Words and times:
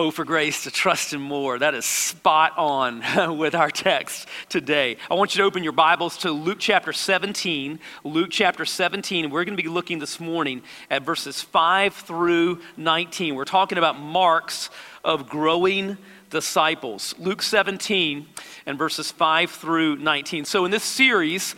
Oh, 0.00 0.12
for 0.12 0.24
grace 0.24 0.62
to 0.62 0.70
trust 0.70 1.12
Him 1.12 1.22
more. 1.22 1.58
That 1.58 1.74
is 1.74 1.84
spot 1.84 2.52
on 2.56 3.02
with 3.36 3.56
our 3.56 3.68
text 3.68 4.28
today. 4.48 4.96
I 5.10 5.14
want 5.14 5.34
you 5.34 5.42
to 5.42 5.44
open 5.44 5.64
your 5.64 5.72
Bibles 5.72 6.18
to 6.18 6.30
Luke 6.30 6.58
chapter 6.60 6.92
17. 6.92 7.80
Luke 8.04 8.28
chapter 8.30 8.64
17. 8.64 9.28
We're 9.28 9.44
going 9.44 9.56
to 9.56 9.60
be 9.62 9.68
looking 9.68 9.98
this 9.98 10.20
morning 10.20 10.62
at 10.88 11.02
verses 11.02 11.42
5 11.42 11.94
through 11.94 12.60
19. 12.76 13.34
We're 13.34 13.44
talking 13.44 13.76
about 13.76 13.98
marks 13.98 14.70
of 15.02 15.28
growing 15.28 15.98
disciples. 16.30 17.16
Luke 17.18 17.42
17 17.42 18.24
and 18.66 18.78
verses 18.78 19.10
5 19.10 19.50
through 19.50 19.96
19. 19.96 20.44
So, 20.44 20.64
in 20.64 20.70
this 20.70 20.84
series, 20.84 21.56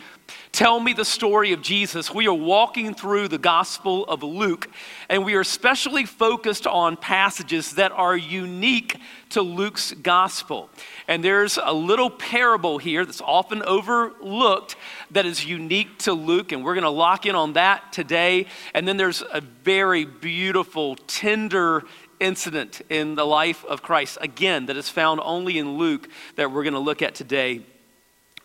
Tell 0.51 0.81
me 0.81 0.91
the 0.91 1.05
story 1.05 1.53
of 1.53 1.61
Jesus. 1.61 2.13
We 2.13 2.27
are 2.27 2.33
walking 2.33 2.93
through 2.93 3.29
the 3.29 3.37
Gospel 3.37 4.03
of 4.05 4.21
Luke, 4.21 4.69
and 5.07 5.23
we 5.23 5.35
are 5.35 5.39
especially 5.39 6.05
focused 6.05 6.67
on 6.67 6.97
passages 6.97 7.75
that 7.75 7.93
are 7.93 8.17
unique 8.17 8.97
to 9.29 9.41
Luke's 9.41 9.93
Gospel. 9.93 10.69
And 11.07 11.23
there's 11.23 11.57
a 11.57 11.71
little 11.71 12.09
parable 12.09 12.79
here 12.79 13.05
that's 13.05 13.21
often 13.21 13.63
overlooked 13.63 14.75
that 15.11 15.25
is 15.25 15.45
unique 15.45 15.97
to 15.99 16.11
Luke, 16.11 16.51
and 16.51 16.65
we're 16.65 16.75
going 16.75 16.83
to 16.83 16.89
lock 16.89 17.25
in 17.25 17.33
on 17.33 17.53
that 17.53 17.93
today. 17.93 18.45
And 18.73 18.85
then 18.85 18.97
there's 18.97 19.23
a 19.31 19.39
very 19.39 20.03
beautiful, 20.03 20.97
tender 21.07 21.83
incident 22.19 22.81
in 22.89 23.15
the 23.15 23.25
life 23.25 23.63
of 23.63 23.81
Christ, 23.81 24.17
again, 24.19 24.65
that 24.65 24.75
is 24.75 24.89
found 24.89 25.21
only 25.23 25.57
in 25.57 25.77
Luke 25.77 26.09
that 26.35 26.51
we're 26.51 26.63
going 26.63 26.73
to 26.73 26.79
look 26.79 27.01
at 27.01 27.15
today 27.15 27.61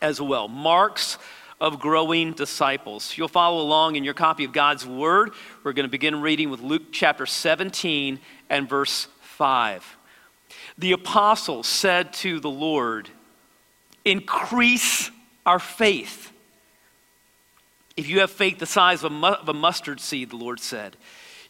as 0.00 0.20
well. 0.20 0.46
Mark's 0.46 1.18
of 1.60 1.80
growing 1.80 2.32
disciples. 2.32 3.16
You'll 3.16 3.28
follow 3.28 3.62
along 3.62 3.96
in 3.96 4.04
your 4.04 4.14
copy 4.14 4.44
of 4.44 4.52
God's 4.52 4.86
Word. 4.86 5.32
We're 5.64 5.72
going 5.72 5.86
to 5.86 5.90
begin 5.90 6.20
reading 6.20 6.50
with 6.50 6.60
Luke 6.60 6.92
chapter 6.92 7.26
17 7.26 8.20
and 8.50 8.68
verse 8.68 9.08
5. 9.20 9.96
The 10.78 10.92
apostles 10.92 11.66
said 11.66 12.12
to 12.14 12.40
the 12.40 12.50
Lord, 12.50 13.08
Increase 14.04 15.10
our 15.44 15.58
faith. 15.58 16.32
If 17.96 18.08
you 18.08 18.20
have 18.20 18.30
faith 18.30 18.58
the 18.58 18.66
size 18.66 19.02
of 19.02 19.10
a, 19.10 19.14
mu- 19.14 19.26
of 19.28 19.48
a 19.48 19.54
mustard 19.54 20.00
seed, 20.00 20.30
the 20.30 20.36
Lord 20.36 20.60
said, 20.60 20.96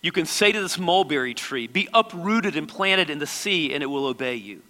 you 0.03 0.13
can 0.13 0.27
say 0.27 0.53
to 0.53 0.61
this 0.61 0.79
mulberry 0.79 1.35
tree, 1.35 1.67
Be 1.67 1.89
uprooted 1.93 2.57
and 2.57 2.69
planted 2.69 3.11
in 3.11 3.19
the 3.19 3.27
sea, 3.27 3.75
and 3.75 3.83
it 3.83 3.87
will 3.87 4.07
obey 4.07 4.37
you. 4.37 4.63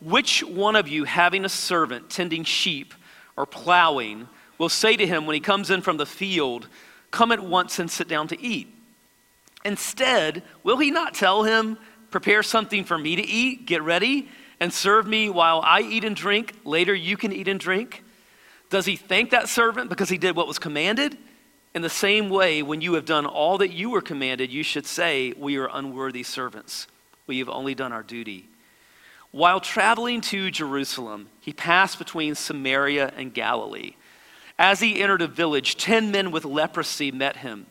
Which 0.00 0.42
one 0.42 0.76
of 0.76 0.86
you, 0.86 1.04
having 1.04 1.44
a 1.46 1.48
servant 1.48 2.10
tending 2.10 2.44
sheep 2.44 2.92
or 3.36 3.46
plowing, 3.46 4.28
will 4.58 4.68
say 4.68 4.96
to 4.96 5.06
him 5.06 5.26
when 5.26 5.34
he 5.34 5.40
comes 5.40 5.70
in 5.70 5.80
from 5.80 5.96
the 5.96 6.06
field, 6.06 6.68
Come 7.10 7.30
at 7.30 7.40
once 7.40 7.78
and 7.78 7.90
sit 7.90 8.08
down 8.08 8.28
to 8.28 8.40
eat. 8.40 8.68
Instead, 9.64 10.42
will 10.62 10.78
he 10.78 10.90
not 10.90 11.14
tell 11.14 11.44
him, 11.44 11.78
Prepare 12.10 12.42
something 12.42 12.84
for 12.84 12.96
me 12.96 13.16
to 13.16 13.26
eat, 13.26 13.66
get 13.66 13.82
ready, 13.82 14.28
and 14.60 14.72
serve 14.72 15.06
me 15.06 15.28
while 15.28 15.60
I 15.64 15.80
eat 15.80 16.04
and 16.04 16.14
drink? 16.14 16.54
Later 16.64 16.94
you 16.94 17.16
can 17.16 17.32
eat 17.32 17.48
and 17.48 17.58
drink. 17.58 18.04
Does 18.70 18.86
he 18.86 18.96
thank 18.96 19.30
that 19.30 19.48
servant 19.48 19.88
because 19.88 20.08
he 20.08 20.18
did 20.18 20.36
what 20.36 20.46
was 20.46 20.58
commanded? 20.58 21.16
In 21.74 21.82
the 21.82 21.90
same 21.90 22.28
way, 22.28 22.62
when 22.62 22.80
you 22.80 22.94
have 22.94 23.04
done 23.04 23.26
all 23.26 23.58
that 23.58 23.72
you 23.72 23.90
were 23.90 24.00
commanded, 24.00 24.52
you 24.52 24.62
should 24.62 24.86
say, 24.86 25.32
We 25.36 25.56
are 25.56 25.68
unworthy 25.72 26.22
servants. 26.22 26.86
We 27.26 27.38
have 27.40 27.48
only 27.48 27.74
done 27.74 27.92
our 27.92 28.02
duty. 28.02 28.48
While 29.32 29.58
traveling 29.58 30.20
to 30.22 30.52
Jerusalem, 30.52 31.28
he 31.40 31.52
passed 31.52 31.98
between 31.98 32.36
Samaria 32.36 33.12
and 33.16 33.34
Galilee. 33.34 33.94
As 34.58 34.80
he 34.80 35.00
entered 35.02 35.22
a 35.22 35.26
village, 35.26 35.76
ten 35.76 36.10
men 36.10 36.30
with 36.30 36.44
leprosy 36.44 37.10
met 37.10 37.36
him. 37.36 37.66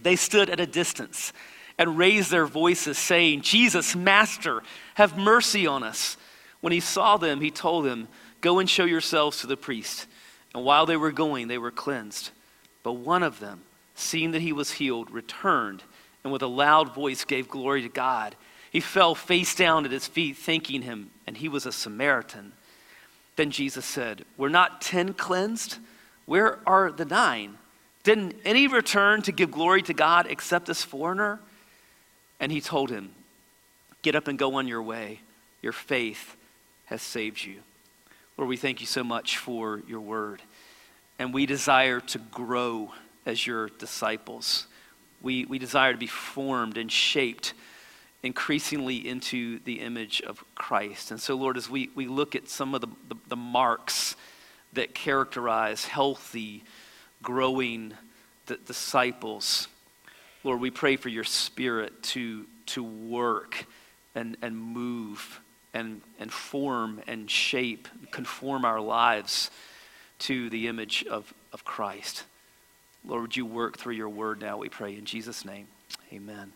They 0.00 0.16
stood 0.16 0.50
at 0.50 0.60
a 0.60 0.66
distance 0.66 1.32
and 1.78 1.98
raised 1.98 2.30
their 2.30 2.46
voices, 2.46 2.98
saying, 2.98 3.42
Jesus, 3.42 3.96
Master, 3.96 4.62
have 4.94 5.18
mercy 5.18 5.66
on 5.66 5.82
us. 5.82 6.16
When 6.60 6.72
he 6.72 6.80
saw 6.80 7.16
them, 7.16 7.40
he 7.40 7.50
told 7.50 7.84
them, 7.84 8.08
Go 8.40 8.58
and 8.58 8.68
show 8.68 8.84
yourselves 8.84 9.40
to 9.40 9.46
the 9.46 9.56
priest. 9.56 10.06
And 10.54 10.64
while 10.64 10.86
they 10.86 10.96
were 10.96 11.12
going, 11.12 11.48
they 11.48 11.58
were 11.58 11.70
cleansed. 11.70 12.30
But 12.82 12.92
one 12.92 13.22
of 13.22 13.40
them, 13.40 13.62
seeing 13.94 14.32
that 14.32 14.42
he 14.42 14.52
was 14.52 14.72
healed, 14.72 15.10
returned 15.10 15.82
and 16.24 16.32
with 16.32 16.42
a 16.42 16.48
loud 16.48 16.94
voice 16.94 17.24
gave 17.24 17.48
glory 17.48 17.82
to 17.82 17.88
God. 17.88 18.34
He 18.70 18.80
fell 18.80 19.14
face 19.14 19.54
down 19.54 19.84
at 19.84 19.92
his 19.92 20.08
feet, 20.08 20.36
thanking 20.36 20.82
him, 20.82 21.10
and 21.26 21.36
he 21.36 21.48
was 21.48 21.66
a 21.66 21.72
Samaritan. 21.72 22.52
Then 23.36 23.50
Jesus 23.50 23.84
said, 23.84 24.24
Were 24.36 24.50
not 24.50 24.80
ten 24.80 25.12
cleansed? 25.12 25.78
Where 26.26 26.58
are 26.66 26.90
the 26.90 27.04
nine? 27.04 27.58
Didn't 28.02 28.36
any 28.44 28.66
return 28.66 29.22
to 29.22 29.32
give 29.32 29.50
glory 29.50 29.82
to 29.82 29.94
God 29.94 30.26
except 30.28 30.66
this 30.66 30.82
foreigner? 30.82 31.40
And 32.40 32.52
he 32.52 32.60
told 32.60 32.90
him, 32.90 33.12
Get 34.02 34.14
up 34.14 34.28
and 34.28 34.38
go 34.38 34.56
on 34.56 34.68
your 34.68 34.82
way. 34.82 35.20
Your 35.62 35.72
faith 35.72 36.36
has 36.86 37.00
saved 37.00 37.42
you. 37.42 37.56
Lord, 38.36 38.48
we 38.48 38.58
thank 38.58 38.80
you 38.82 38.86
so 38.86 39.02
much 39.02 39.38
for 39.38 39.80
your 39.88 40.00
word. 40.00 40.42
And 41.18 41.32
we 41.32 41.46
desire 41.46 42.00
to 42.00 42.18
grow 42.18 42.92
as 43.24 43.46
your 43.46 43.68
disciples. 43.68 44.66
We, 45.22 45.46
we 45.46 45.58
desire 45.58 45.92
to 45.92 45.98
be 45.98 46.06
formed 46.06 46.76
and 46.76 46.92
shaped 46.92 47.54
increasingly 48.22 49.08
into 49.08 49.60
the 49.60 49.80
image 49.80 50.20
of 50.22 50.44
Christ. 50.54 51.10
And 51.10 51.20
so, 51.20 51.34
Lord, 51.34 51.56
as 51.56 51.70
we, 51.70 51.90
we 51.94 52.06
look 52.06 52.34
at 52.34 52.48
some 52.48 52.74
of 52.74 52.80
the, 52.80 52.88
the, 53.08 53.16
the 53.28 53.36
marks 53.36 54.16
that 54.74 54.94
characterize 54.94 55.86
healthy, 55.86 56.64
growing 57.22 57.94
d- 58.46 58.56
disciples, 58.66 59.68
Lord, 60.42 60.60
we 60.60 60.70
pray 60.70 60.96
for 60.96 61.08
your 61.08 61.24
spirit 61.24 62.02
to, 62.02 62.46
to 62.66 62.84
work 62.84 63.64
and, 64.14 64.36
and 64.42 64.56
move 64.56 65.40
and, 65.72 66.02
and 66.20 66.32
form 66.32 67.00
and 67.06 67.30
shape, 67.30 67.88
conform 68.10 68.64
our 68.64 68.80
lives 68.80 69.50
to 70.20 70.48
the 70.50 70.68
image 70.68 71.04
of, 71.10 71.32
of 71.52 71.64
Christ. 71.64 72.24
Lord, 73.04 73.22
would 73.22 73.36
you 73.36 73.46
work 73.46 73.78
through 73.78 73.94
your 73.94 74.08
word 74.08 74.40
now, 74.40 74.56
we 74.58 74.68
pray 74.68 74.96
in 74.96 75.04
Jesus' 75.04 75.44
name. 75.44 75.66
Amen. 76.12 76.52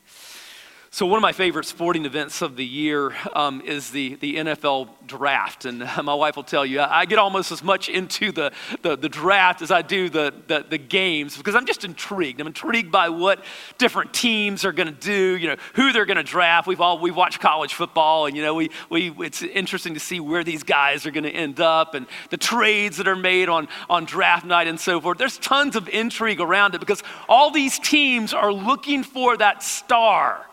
So, 0.99 1.07
one 1.07 1.17
of 1.17 1.23
my 1.23 1.31
favorite 1.31 1.65
sporting 1.65 2.07
events 2.07 2.43
of 2.43 2.57
the 2.57 2.67
year 2.67 3.15
um, 3.33 3.61
is 3.61 3.93
the, 3.93 4.17
the 4.17 4.35
NFL 4.35 4.89
draft. 5.07 5.65
And 5.65 5.79
my 6.03 6.15
wife 6.15 6.35
will 6.35 6.43
tell 6.43 6.67
you, 6.67 6.81
I 6.81 7.05
get 7.05 7.21
almost 7.21 7.53
as 7.53 7.63
much 7.63 7.89
into 7.89 8.33
the, 8.33 8.51
the, 8.83 8.97
the 8.97 9.09
draft 9.09 9.63
as 9.63 9.71
I 9.71 9.83
do 9.83 10.09
the, 10.09 10.35
the, 10.49 10.67
the, 10.69 10.77
games 10.77 11.37
because 11.37 11.55
I'm 11.55 11.67
just 11.67 11.85
intrigued. 11.85 12.41
I'm 12.41 12.49
intrigued 12.49 12.91
by 12.91 13.11
what 13.11 13.45
different 13.79 14.13
teams 14.13 14.65
are 14.65 14.73
going 14.73 14.89
to 14.89 15.01
do, 15.01 15.37
you 15.37 15.47
know, 15.47 15.57
who 15.75 15.93
they're 15.93 16.05
going 16.05 16.17
to 16.17 16.25
draft. 16.25 16.67
We've 16.67 16.81
all 16.81 16.99
we 16.99 17.13
watch 17.13 17.39
college 17.39 17.75
football, 17.75 18.27
and, 18.27 18.37
you 18.37 18.43
know, 18.43 18.55
we, 18.55 18.73
we, 18.91 19.13
it's 19.21 19.43
interesting 19.43 19.95
to 19.95 20.01
see 20.01 20.19
where 20.19 20.43
these 20.43 20.65
guys 20.65 21.07
are 21.07 21.13
going 21.13 21.23
to 21.23 21.31
end 21.31 21.61
up 21.61 21.95
and 21.95 22.09
the 22.31 22.37
trades 22.37 22.97
that 22.97 23.07
are 23.07 23.15
made 23.15 23.49
on, 23.49 23.69
on 23.89 24.05
draft 24.05 24.45
night 24.45 24.67
and 24.67 24.81
so 24.81 25.01
forth. 25.01 25.17
There's 25.17 25.39
tons 25.39 25.77
of 25.77 25.89
intrigue 25.91 26.41
around 26.41 26.75
it 26.75 26.81
because 26.81 27.05
all 27.29 27.53
these 27.53 27.79
teams 27.79 28.35
are 28.35 28.53
looking 28.53 29.05
for 29.05 29.37
that 29.37 29.63
star 29.63 30.45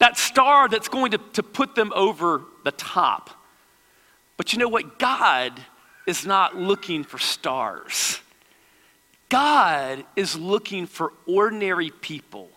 that 0.00 0.18
star 0.18 0.68
that's 0.68 0.88
going 0.88 1.12
to, 1.12 1.18
to 1.34 1.42
put 1.42 1.74
them 1.74 1.92
over 1.94 2.42
the 2.64 2.72
top. 2.72 3.30
But 4.36 4.52
you 4.52 4.58
know 4.58 4.68
what? 4.68 4.98
God 4.98 5.52
is 6.06 6.26
not 6.26 6.56
looking 6.56 7.04
for 7.04 7.18
stars. 7.18 8.20
God 9.28 10.04
is 10.16 10.36
looking 10.36 10.86
for 10.86 11.12
ordinary 11.26 11.90
people 11.90 12.50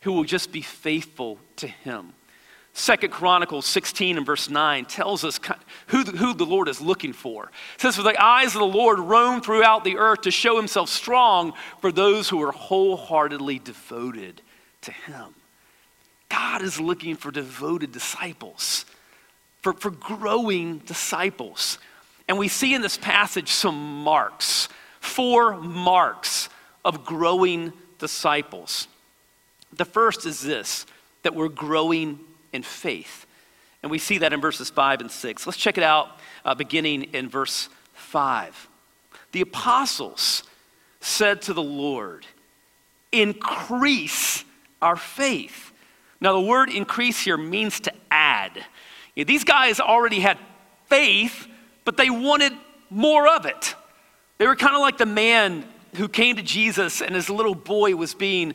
who 0.00 0.12
will 0.12 0.24
just 0.24 0.50
be 0.52 0.62
faithful 0.62 1.38
to 1.56 1.68
Him. 1.68 2.12
Second 2.72 3.10
Chronicles 3.10 3.66
16 3.66 4.16
and 4.16 4.26
verse 4.26 4.50
9 4.50 4.86
tells 4.86 5.24
us 5.24 5.38
who 5.86 6.02
the, 6.02 6.12
who 6.12 6.34
the 6.34 6.44
Lord 6.44 6.68
is 6.68 6.80
looking 6.80 7.12
for. 7.12 7.44
It 7.76 7.80
says, 7.80 7.94
For 7.94 8.02
the 8.02 8.20
eyes 8.20 8.54
of 8.54 8.60
the 8.60 8.66
Lord 8.66 8.98
roam 8.98 9.40
throughout 9.40 9.84
the 9.84 9.96
earth 9.98 10.22
to 10.22 10.32
show 10.32 10.56
himself 10.56 10.88
strong 10.88 11.52
for 11.80 11.92
those 11.92 12.28
who 12.28 12.42
are 12.42 12.50
wholeheartedly 12.50 13.60
devoted 13.60 14.42
to 14.80 14.90
him. 14.90 15.34
God 16.28 16.62
is 16.62 16.80
looking 16.80 17.16
for 17.16 17.30
devoted 17.30 17.92
disciples, 17.92 18.84
for, 19.62 19.72
for 19.72 19.90
growing 19.90 20.78
disciples. 20.78 21.78
And 22.28 22.38
we 22.38 22.48
see 22.48 22.74
in 22.74 22.82
this 22.82 22.96
passage 22.96 23.50
some 23.50 24.02
marks, 24.02 24.68
four 25.00 25.56
marks 25.56 26.48
of 26.84 27.04
growing 27.04 27.72
disciples. 27.98 28.88
The 29.72 29.84
first 29.84 30.26
is 30.26 30.40
this 30.40 30.86
that 31.22 31.34
we're 31.34 31.48
growing 31.48 32.20
in 32.52 32.62
faith. 32.62 33.26
And 33.82 33.90
we 33.90 33.98
see 33.98 34.18
that 34.18 34.32
in 34.32 34.40
verses 34.40 34.70
5 34.70 35.00
and 35.00 35.10
6. 35.10 35.46
Let's 35.46 35.58
check 35.58 35.76
it 35.76 35.84
out 35.84 36.18
uh, 36.44 36.54
beginning 36.54 37.04
in 37.14 37.28
verse 37.28 37.68
5. 37.94 38.68
The 39.32 39.40
apostles 39.40 40.44
said 41.00 41.42
to 41.42 41.52
the 41.52 41.62
Lord, 41.62 42.26
Increase 43.12 44.44
our 44.80 44.96
faith. 44.96 45.72
Now, 46.24 46.32
the 46.32 46.40
word 46.40 46.70
increase 46.70 47.20
here 47.20 47.36
means 47.36 47.80
to 47.80 47.92
add. 48.10 48.64
These 49.14 49.44
guys 49.44 49.78
already 49.78 50.20
had 50.20 50.38
faith, 50.86 51.46
but 51.84 51.98
they 51.98 52.08
wanted 52.08 52.54
more 52.88 53.28
of 53.28 53.44
it. 53.44 53.74
They 54.38 54.46
were 54.46 54.56
kind 54.56 54.74
of 54.74 54.80
like 54.80 54.96
the 54.96 55.04
man 55.04 55.66
who 55.96 56.08
came 56.08 56.36
to 56.36 56.42
Jesus 56.42 57.02
and 57.02 57.14
his 57.14 57.28
little 57.28 57.54
boy 57.54 57.94
was 57.94 58.14
being 58.14 58.54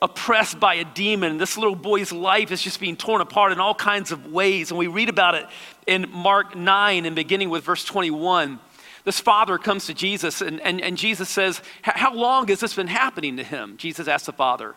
oppressed 0.00 0.60
by 0.60 0.74
a 0.74 0.84
demon. 0.84 1.36
This 1.36 1.58
little 1.58 1.74
boy's 1.74 2.12
life 2.12 2.52
is 2.52 2.62
just 2.62 2.78
being 2.78 2.96
torn 2.96 3.20
apart 3.20 3.50
in 3.50 3.58
all 3.58 3.74
kinds 3.74 4.12
of 4.12 4.26
ways. 4.26 4.70
And 4.70 4.78
we 4.78 4.86
read 4.86 5.08
about 5.08 5.34
it 5.34 5.46
in 5.88 6.06
Mark 6.12 6.54
9 6.54 7.06
and 7.06 7.16
beginning 7.16 7.50
with 7.50 7.64
verse 7.64 7.84
21. 7.84 8.60
This 9.04 9.18
father 9.18 9.58
comes 9.58 9.86
to 9.86 9.94
Jesus 9.94 10.42
and, 10.42 10.60
and, 10.60 10.80
and 10.80 10.96
Jesus 10.96 11.28
says, 11.28 11.60
How 11.82 12.14
long 12.14 12.46
has 12.46 12.60
this 12.60 12.74
been 12.74 12.86
happening 12.86 13.36
to 13.38 13.42
him? 13.42 13.78
Jesus 13.78 14.06
asked 14.06 14.26
the 14.26 14.32
father. 14.32 14.76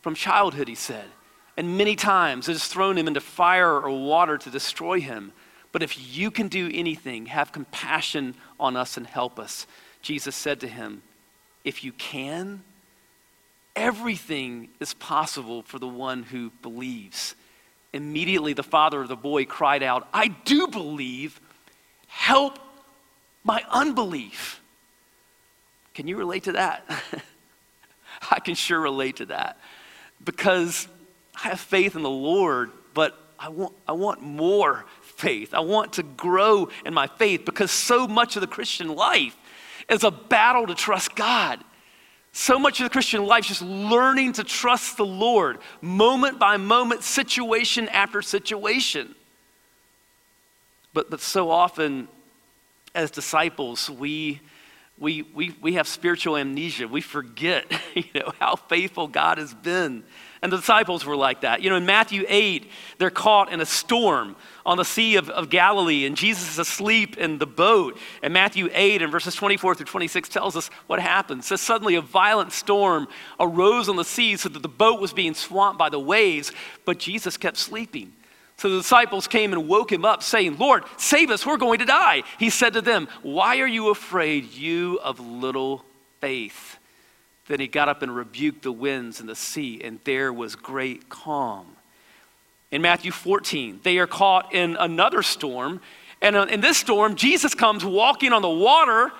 From 0.00 0.14
childhood, 0.14 0.68
he 0.68 0.74
said. 0.74 1.04
And 1.56 1.78
many 1.78 1.96
times 1.96 2.48
it 2.48 2.52
has 2.52 2.66
thrown 2.66 2.98
him 2.98 3.08
into 3.08 3.20
fire 3.20 3.80
or 3.80 3.90
water 3.90 4.36
to 4.38 4.50
destroy 4.50 5.00
him. 5.00 5.32
But 5.72 5.82
if 5.82 6.16
you 6.16 6.30
can 6.30 6.48
do 6.48 6.70
anything, 6.72 7.26
have 7.26 7.52
compassion 7.52 8.34
on 8.60 8.76
us 8.76 8.96
and 8.96 9.06
help 9.06 9.38
us. 9.38 9.66
Jesus 10.02 10.36
said 10.36 10.60
to 10.60 10.68
him, 10.68 11.02
If 11.64 11.82
you 11.82 11.92
can, 11.92 12.62
everything 13.74 14.68
is 14.80 14.94
possible 14.94 15.62
for 15.62 15.78
the 15.78 15.88
one 15.88 16.22
who 16.24 16.50
believes. 16.62 17.34
Immediately, 17.92 18.52
the 18.52 18.62
father 18.62 19.00
of 19.00 19.08
the 19.08 19.16
boy 19.16 19.44
cried 19.46 19.82
out, 19.82 20.08
I 20.12 20.28
do 20.28 20.68
believe. 20.68 21.40
Help 22.06 22.58
my 23.44 23.62
unbelief. 23.70 24.60
Can 25.94 26.08
you 26.08 26.16
relate 26.16 26.44
to 26.44 26.52
that? 26.52 26.84
I 28.30 28.40
can 28.40 28.54
sure 28.54 28.80
relate 28.80 29.16
to 29.16 29.26
that 29.26 29.58
because 30.24 30.88
I 31.36 31.48
have 31.48 31.60
faith 31.60 31.96
in 31.96 32.02
the 32.02 32.10
Lord, 32.10 32.70
but 32.94 33.18
I 33.38 33.50
want, 33.50 33.74
I 33.86 33.92
want 33.92 34.22
more 34.22 34.86
faith. 35.02 35.52
I 35.52 35.60
want 35.60 35.94
to 35.94 36.02
grow 36.02 36.68
in 36.84 36.94
my 36.94 37.06
faith 37.06 37.44
because 37.44 37.70
so 37.70 38.08
much 38.08 38.36
of 38.36 38.40
the 38.40 38.46
Christian 38.46 38.94
life 38.94 39.36
is 39.88 40.02
a 40.04 40.10
battle 40.10 40.66
to 40.66 40.74
trust 40.74 41.14
God. 41.14 41.62
So 42.32 42.58
much 42.58 42.80
of 42.80 42.84
the 42.84 42.90
Christian 42.90 43.24
life 43.24 43.44
is 43.44 43.58
just 43.58 43.62
learning 43.62 44.34
to 44.34 44.44
trust 44.44 44.96
the 44.96 45.06
Lord, 45.06 45.58
moment 45.80 46.38
by 46.38 46.56
moment, 46.56 47.02
situation 47.02 47.88
after 47.88 48.20
situation. 48.20 49.14
But, 50.92 51.10
but 51.10 51.20
so 51.20 51.50
often, 51.50 52.08
as 52.94 53.10
disciples, 53.10 53.88
we, 53.90 54.40
we, 54.98 55.22
we, 55.34 55.54
we 55.60 55.74
have 55.74 55.86
spiritual 55.86 56.36
amnesia. 56.36 56.88
We 56.88 57.00
forget 57.00 57.70
you 57.94 58.04
know, 58.14 58.32
how 58.38 58.56
faithful 58.56 59.08
God 59.08 59.38
has 59.38 59.54
been 59.54 60.04
and 60.42 60.52
the 60.52 60.56
disciples 60.56 61.04
were 61.04 61.16
like 61.16 61.40
that. 61.42 61.62
You 61.62 61.70
know, 61.70 61.76
in 61.76 61.86
Matthew 61.86 62.24
8, 62.28 62.70
they're 62.98 63.10
caught 63.10 63.52
in 63.52 63.60
a 63.60 63.66
storm 63.66 64.36
on 64.64 64.76
the 64.76 64.84
Sea 64.84 65.16
of, 65.16 65.30
of 65.30 65.48
Galilee, 65.48 66.04
and 66.06 66.16
Jesus 66.16 66.50
is 66.50 66.58
asleep 66.58 67.16
in 67.16 67.38
the 67.38 67.46
boat. 67.46 67.98
And 68.22 68.34
Matthew 68.34 68.68
8, 68.72 69.02
and 69.02 69.12
verses 69.12 69.34
24 69.34 69.76
through 69.76 69.86
26, 69.86 70.28
tells 70.28 70.56
us 70.56 70.68
what 70.86 71.00
happened. 71.00 71.40
It 71.40 71.44
says, 71.44 71.60
Suddenly 71.60 71.94
a 71.94 72.00
violent 72.00 72.52
storm 72.52 73.08
arose 73.40 73.88
on 73.88 73.96
the 73.96 74.04
sea 74.04 74.36
so 74.36 74.48
that 74.48 74.62
the 74.62 74.68
boat 74.68 75.00
was 75.00 75.12
being 75.12 75.34
swamped 75.34 75.78
by 75.78 75.88
the 75.88 76.00
waves, 76.00 76.52
but 76.84 76.98
Jesus 76.98 77.36
kept 77.36 77.56
sleeping. 77.56 78.12
So 78.58 78.70
the 78.70 78.78
disciples 78.78 79.28
came 79.28 79.52
and 79.52 79.68
woke 79.68 79.92
him 79.92 80.04
up, 80.04 80.22
saying, 80.22 80.56
Lord, 80.56 80.84
save 80.96 81.30
us, 81.30 81.44
we're 81.44 81.58
going 81.58 81.78
to 81.80 81.84
die. 81.84 82.22
He 82.38 82.50
said 82.50 82.72
to 82.72 82.80
them, 82.80 83.08
Why 83.22 83.58
are 83.60 83.66
you 83.66 83.90
afraid, 83.90 84.52
you 84.52 84.98
of 85.02 85.20
little 85.20 85.84
faith? 86.20 86.75
Then 87.48 87.60
he 87.60 87.68
got 87.68 87.88
up 87.88 88.02
and 88.02 88.14
rebuked 88.14 88.62
the 88.62 88.72
winds 88.72 89.20
and 89.20 89.28
the 89.28 89.36
sea, 89.36 89.80
and 89.82 90.00
there 90.04 90.32
was 90.32 90.56
great 90.56 91.08
calm. 91.08 91.76
In 92.70 92.82
Matthew 92.82 93.12
14, 93.12 93.80
they 93.84 93.98
are 93.98 94.06
caught 94.06 94.52
in 94.52 94.76
another 94.76 95.22
storm. 95.22 95.80
And 96.20 96.34
uh, 96.34 96.46
in 96.50 96.60
this 96.60 96.78
storm, 96.78 97.14
Jesus 97.14 97.54
comes 97.54 97.84
walking 97.84 98.32
on 98.32 98.42
the 98.42 98.50
water, 98.50 99.12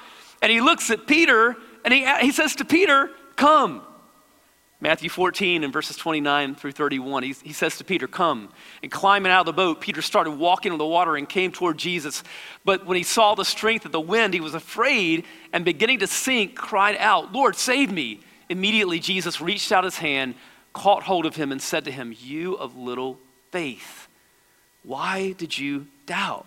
and 0.43 0.51
he 0.51 0.61
looks 0.61 0.91
at 0.91 1.07
Peter, 1.07 1.55
and 1.85 1.95
he, 1.95 2.07
he 2.21 2.33
says 2.33 2.57
to 2.57 2.65
Peter, 2.65 3.11
Come. 3.37 3.83
Matthew 4.79 5.09
14 5.09 5.65
and 5.65 5.73
verses 5.73 5.97
29 5.97 6.55
through 6.55 6.73
31, 6.73 7.23
he, 7.23 7.35
he 7.43 7.53
says 7.55 7.79
to 7.79 7.85
Peter, 7.85 8.07
Come. 8.07 8.51
And 8.83 8.93
climbing 8.93 9.33
out 9.33 9.41
of 9.41 9.47
the 9.47 9.53
boat, 9.55 9.81
Peter 9.81 10.03
started 10.03 10.33
walking 10.33 10.71
on 10.71 10.77
the 10.79 10.87
water 10.87 11.17
and 11.17 11.27
came 11.27 11.51
toward 11.51 11.79
Jesus. 11.79 12.23
But 12.65 12.85
when 12.85 12.99
he 12.99 13.03
saw 13.03 13.35
the 13.35 13.45
strength 13.45 13.87
of 13.87 13.93
the 13.93 14.01
wind, 14.01 14.35
he 14.35 14.41
was 14.41 14.55
afraid 14.55 15.25
and 15.53 15.65
beginning 15.65 16.01
to 16.01 16.07
sink, 16.07 16.55
cried 16.55 16.97
out, 16.99 17.33
Lord, 17.33 17.57
save 17.57 17.91
me. 17.91 18.21
Immediately, 18.51 19.01
Jesus 19.01 19.41
reached 19.41 19.73
out 19.73 19.85
his 19.85 19.97
hand, 19.97 20.35
caught 20.75 21.05
hold 21.05 21.25
of 21.25 21.37
him, 21.37 21.53
and 21.53 21.63
said 21.63 21.87
to 21.87 21.91
him, 21.91 22.15
You 22.17 22.55
of 22.55 22.77
little 22.77 23.19
faith, 23.51 24.09
why 24.83 25.33
did 25.33 25.57
you 25.57 25.87
doubt? 26.05 26.47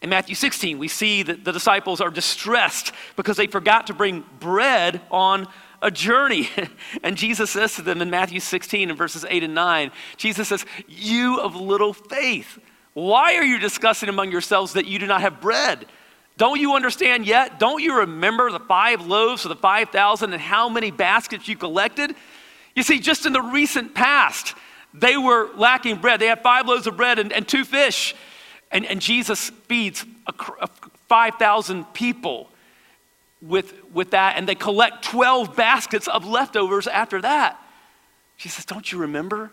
In 0.00 0.10
Matthew 0.10 0.34
16, 0.34 0.78
we 0.78 0.88
see 0.88 1.22
that 1.22 1.44
the 1.44 1.52
disciples 1.52 2.00
are 2.00 2.10
distressed 2.10 2.92
because 3.16 3.36
they 3.36 3.46
forgot 3.46 3.88
to 3.88 3.94
bring 3.94 4.24
bread 4.40 5.00
on 5.10 5.46
a 5.82 5.90
journey. 5.90 6.48
And 7.02 7.16
Jesus 7.16 7.50
says 7.50 7.74
to 7.76 7.82
them 7.82 8.00
in 8.00 8.10
Matthew 8.10 8.38
16 8.38 8.90
and 8.90 8.98
verses 8.98 9.24
8 9.28 9.42
and 9.42 9.54
9, 9.54 9.90
Jesus 10.16 10.48
says, 10.48 10.64
You 10.88 11.40
of 11.40 11.56
little 11.56 11.92
faith, 11.92 12.58
why 12.92 13.34
are 13.34 13.44
you 13.44 13.58
discussing 13.58 14.08
among 14.08 14.30
yourselves 14.30 14.74
that 14.74 14.86
you 14.86 14.98
do 14.98 15.06
not 15.06 15.22
have 15.22 15.40
bread? 15.40 15.86
Don't 16.36 16.60
you 16.60 16.74
understand 16.74 17.26
yet? 17.26 17.58
Don't 17.58 17.82
you 17.82 17.98
remember 17.98 18.50
the 18.50 18.60
five 18.60 19.06
loaves 19.06 19.44
of 19.44 19.48
the 19.48 19.56
5,000 19.56 20.32
and 20.32 20.40
how 20.40 20.68
many 20.68 20.90
baskets 20.90 21.48
you 21.48 21.56
collected? 21.56 22.14
You 22.74 22.82
see, 22.82 23.00
just 23.00 23.26
in 23.26 23.32
the 23.32 23.42
recent 23.42 23.94
past, 23.94 24.54
they 24.94 25.16
were 25.16 25.50
lacking 25.56 25.96
bread. 25.96 26.20
They 26.20 26.26
had 26.26 26.42
five 26.42 26.66
loaves 26.66 26.86
of 26.86 26.96
bread 26.96 27.18
and, 27.18 27.32
and 27.32 27.46
two 27.46 27.64
fish. 27.64 28.14
And, 28.70 28.86
and 28.86 29.00
Jesus 29.00 29.50
feeds 29.68 30.04
5,000 31.08 31.84
people 31.92 32.48
with, 33.42 33.74
with 33.92 34.12
that, 34.12 34.36
and 34.36 34.48
they 34.48 34.54
collect 34.54 35.04
12 35.04 35.56
baskets 35.56 36.06
of 36.06 36.24
leftovers 36.24 36.86
after 36.86 37.20
that. 37.20 37.60
She 38.36 38.48
says, 38.48 38.64
Don't 38.64 38.90
you 38.90 38.98
remember? 38.98 39.50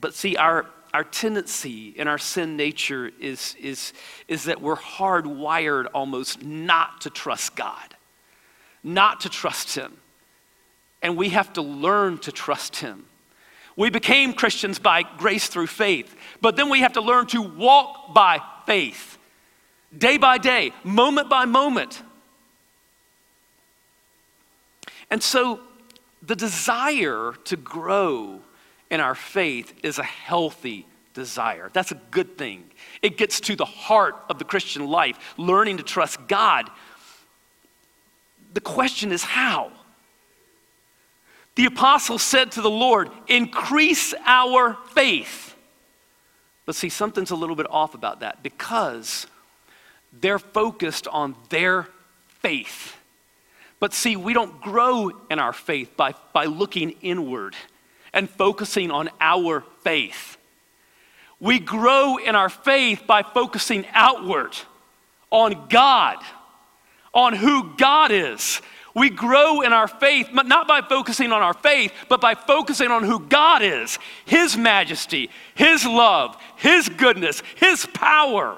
But 0.00 0.14
see, 0.14 0.36
our, 0.36 0.66
our 0.92 1.04
tendency 1.04 1.88
in 1.88 2.08
our 2.08 2.18
sin 2.18 2.56
nature 2.56 3.10
is, 3.20 3.54
is, 3.60 3.92
is 4.28 4.44
that 4.44 4.60
we're 4.60 4.76
hardwired 4.76 5.86
almost 5.94 6.42
not 6.42 7.00
to 7.02 7.10
trust 7.10 7.56
God, 7.56 7.96
not 8.82 9.20
to 9.20 9.28
trust 9.28 9.74
Him. 9.74 9.96
And 11.02 11.16
we 11.16 11.30
have 11.30 11.52
to 11.54 11.62
learn 11.62 12.18
to 12.18 12.32
trust 12.32 12.76
Him. 12.76 13.04
We 13.76 13.90
became 13.90 14.32
Christians 14.32 14.78
by 14.78 15.02
grace 15.02 15.48
through 15.48 15.66
faith, 15.66 16.14
but 16.40 16.56
then 16.56 16.70
we 16.70 16.80
have 16.80 16.94
to 16.94 17.02
learn 17.02 17.26
to 17.28 17.42
walk 17.42 18.14
by 18.14 18.40
faith, 18.64 19.18
day 19.96 20.16
by 20.16 20.38
day, 20.38 20.72
moment 20.82 21.28
by 21.28 21.44
moment. 21.44 22.02
And 25.10 25.22
so 25.22 25.60
the 26.22 26.36
desire 26.36 27.34
to 27.44 27.56
grow 27.56 28.40
in 28.90 29.00
our 29.00 29.14
faith 29.14 29.74
is 29.82 29.98
a 29.98 30.04
healthy 30.04 30.86
desire. 31.14 31.70
That's 31.72 31.92
a 31.92 32.00
good 32.10 32.36
thing. 32.36 32.64
It 33.02 33.16
gets 33.16 33.40
to 33.40 33.56
the 33.56 33.64
heart 33.64 34.16
of 34.28 34.38
the 34.38 34.44
Christian 34.44 34.86
life, 34.86 35.34
learning 35.36 35.78
to 35.78 35.82
trust 35.82 36.26
God. 36.28 36.70
The 38.54 38.60
question 38.60 39.12
is 39.12 39.22
how? 39.22 39.72
The 41.56 41.64
apostle 41.66 42.18
said 42.18 42.52
to 42.52 42.60
the 42.60 42.70
Lord, 42.70 43.10
Increase 43.28 44.14
our 44.24 44.76
faith. 44.94 45.56
But 46.66 46.74
see, 46.74 46.88
something's 46.88 47.30
a 47.30 47.36
little 47.36 47.56
bit 47.56 47.66
off 47.70 47.94
about 47.94 48.20
that 48.20 48.42
because 48.42 49.26
they're 50.12 50.38
focused 50.38 51.06
on 51.08 51.36
their 51.48 51.88
faith. 52.28 52.95
But 53.78 53.92
see, 53.92 54.16
we 54.16 54.32
don't 54.32 54.60
grow 54.60 55.10
in 55.30 55.38
our 55.38 55.52
faith 55.52 55.96
by, 55.96 56.14
by 56.32 56.46
looking 56.46 56.90
inward 57.02 57.54
and 58.12 58.28
focusing 58.28 58.90
on 58.90 59.10
our 59.20 59.62
faith. 59.82 60.38
We 61.38 61.58
grow 61.58 62.16
in 62.16 62.34
our 62.34 62.48
faith 62.48 63.02
by 63.06 63.22
focusing 63.22 63.84
outward 63.92 64.56
on 65.30 65.68
God, 65.68 66.16
on 67.12 67.34
who 67.34 67.76
God 67.76 68.10
is. 68.10 68.62
We 68.94 69.10
grow 69.10 69.60
in 69.60 69.74
our 69.74 69.88
faith, 69.88 70.30
but 70.32 70.46
not 70.46 70.66
by 70.66 70.80
focusing 70.80 71.30
on 71.30 71.42
our 71.42 71.52
faith, 71.52 71.92
but 72.08 72.22
by 72.22 72.34
focusing 72.34 72.90
on 72.90 73.02
who 73.02 73.20
God 73.20 73.60
is 73.62 73.98
His 74.24 74.56
majesty, 74.56 75.28
His 75.54 75.84
love, 75.84 76.34
His 76.56 76.88
goodness, 76.88 77.42
His 77.56 77.84
power. 77.92 78.56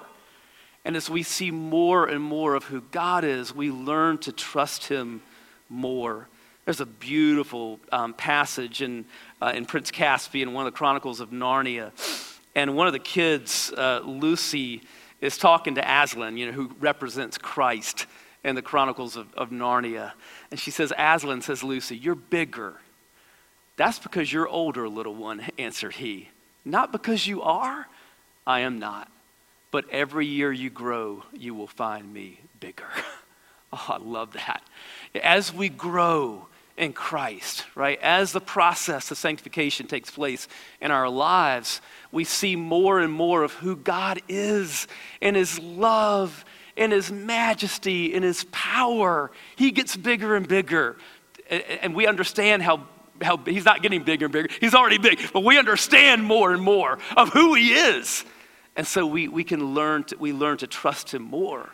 And 0.84 0.96
as 0.96 1.10
we 1.10 1.22
see 1.22 1.50
more 1.50 2.06
and 2.06 2.22
more 2.22 2.54
of 2.54 2.64
who 2.64 2.80
God 2.90 3.24
is, 3.24 3.54
we 3.54 3.70
learn 3.70 4.18
to 4.18 4.32
trust 4.32 4.86
Him 4.86 5.22
more. 5.68 6.28
There's 6.64 6.80
a 6.80 6.86
beautiful 6.86 7.80
um, 7.92 8.14
passage 8.14 8.82
in, 8.82 9.04
uh, 9.40 9.52
in 9.54 9.66
Prince 9.66 9.90
Caspian, 9.90 10.52
one 10.52 10.66
of 10.66 10.72
the 10.72 10.76
Chronicles 10.76 11.20
of 11.20 11.30
Narnia. 11.30 11.92
And 12.54 12.76
one 12.76 12.86
of 12.86 12.92
the 12.92 12.98
kids, 12.98 13.72
uh, 13.76 14.00
Lucy, 14.04 14.82
is 15.20 15.36
talking 15.36 15.74
to 15.76 16.02
Aslan, 16.02 16.36
you 16.36 16.46
know, 16.46 16.52
who 16.52 16.70
represents 16.80 17.38
Christ. 17.38 18.06
in 18.44 18.54
the 18.54 18.62
Chronicles 18.62 19.16
of, 19.16 19.32
of 19.34 19.50
Narnia. 19.50 20.12
And 20.50 20.58
she 20.58 20.70
says, 20.70 20.92
Aslan, 20.96 21.42
says 21.42 21.62
Lucy, 21.62 21.96
you're 21.96 22.14
bigger. 22.14 22.74
That's 23.76 23.98
because 23.98 24.32
you're 24.32 24.48
older, 24.48 24.88
little 24.88 25.14
one, 25.14 25.46
answered 25.58 25.94
he. 25.94 26.30
Not 26.64 26.92
because 26.92 27.26
you 27.26 27.42
are, 27.42 27.86
I 28.46 28.60
am 28.60 28.78
not. 28.78 29.10
But 29.70 29.88
every 29.90 30.26
year 30.26 30.50
you 30.50 30.70
grow, 30.70 31.24
you 31.32 31.54
will 31.54 31.66
find 31.66 32.12
me 32.12 32.40
bigger. 32.58 32.88
oh, 33.72 33.84
I 33.88 33.98
love 33.98 34.32
that. 34.32 34.62
As 35.22 35.52
we 35.52 35.68
grow 35.68 36.46
in 36.76 36.92
Christ, 36.92 37.66
right, 37.74 37.98
as 38.00 38.32
the 38.32 38.40
process 38.40 39.10
of 39.10 39.18
sanctification 39.18 39.86
takes 39.86 40.10
place 40.10 40.48
in 40.80 40.90
our 40.90 41.08
lives, 41.08 41.80
we 42.12 42.24
see 42.24 42.56
more 42.56 43.00
and 43.00 43.12
more 43.12 43.42
of 43.42 43.52
who 43.54 43.76
God 43.76 44.20
is 44.28 44.86
and 45.20 45.36
his 45.36 45.58
love 45.58 46.44
and 46.76 46.92
his 46.92 47.10
majesty 47.10 48.14
and 48.14 48.24
his 48.24 48.44
power. 48.44 49.30
He 49.56 49.70
gets 49.70 49.96
bigger 49.96 50.36
and 50.36 50.46
bigger. 50.46 50.96
And 51.82 51.94
we 51.94 52.06
understand 52.06 52.62
how 52.62 52.86
how 53.20 53.36
he's 53.36 53.64
not 53.64 53.82
getting 53.82 54.04
bigger 54.04 54.26
and 54.26 54.32
bigger. 54.32 54.48
He's 54.60 54.74
already 54.74 54.98
big, 54.98 55.18
but 55.32 55.42
we 55.42 55.58
understand 55.58 56.22
more 56.22 56.52
and 56.52 56.62
more 56.62 57.00
of 57.16 57.30
who 57.30 57.54
he 57.54 57.72
is. 57.72 58.24
And 58.78 58.86
so 58.86 59.04
we, 59.04 59.26
we 59.26 59.42
can 59.42 59.74
learn 59.74 60.04
to, 60.04 60.16
we 60.18 60.32
learn 60.32 60.58
to 60.58 60.68
trust 60.68 61.12
him 61.12 61.22
more. 61.22 61.68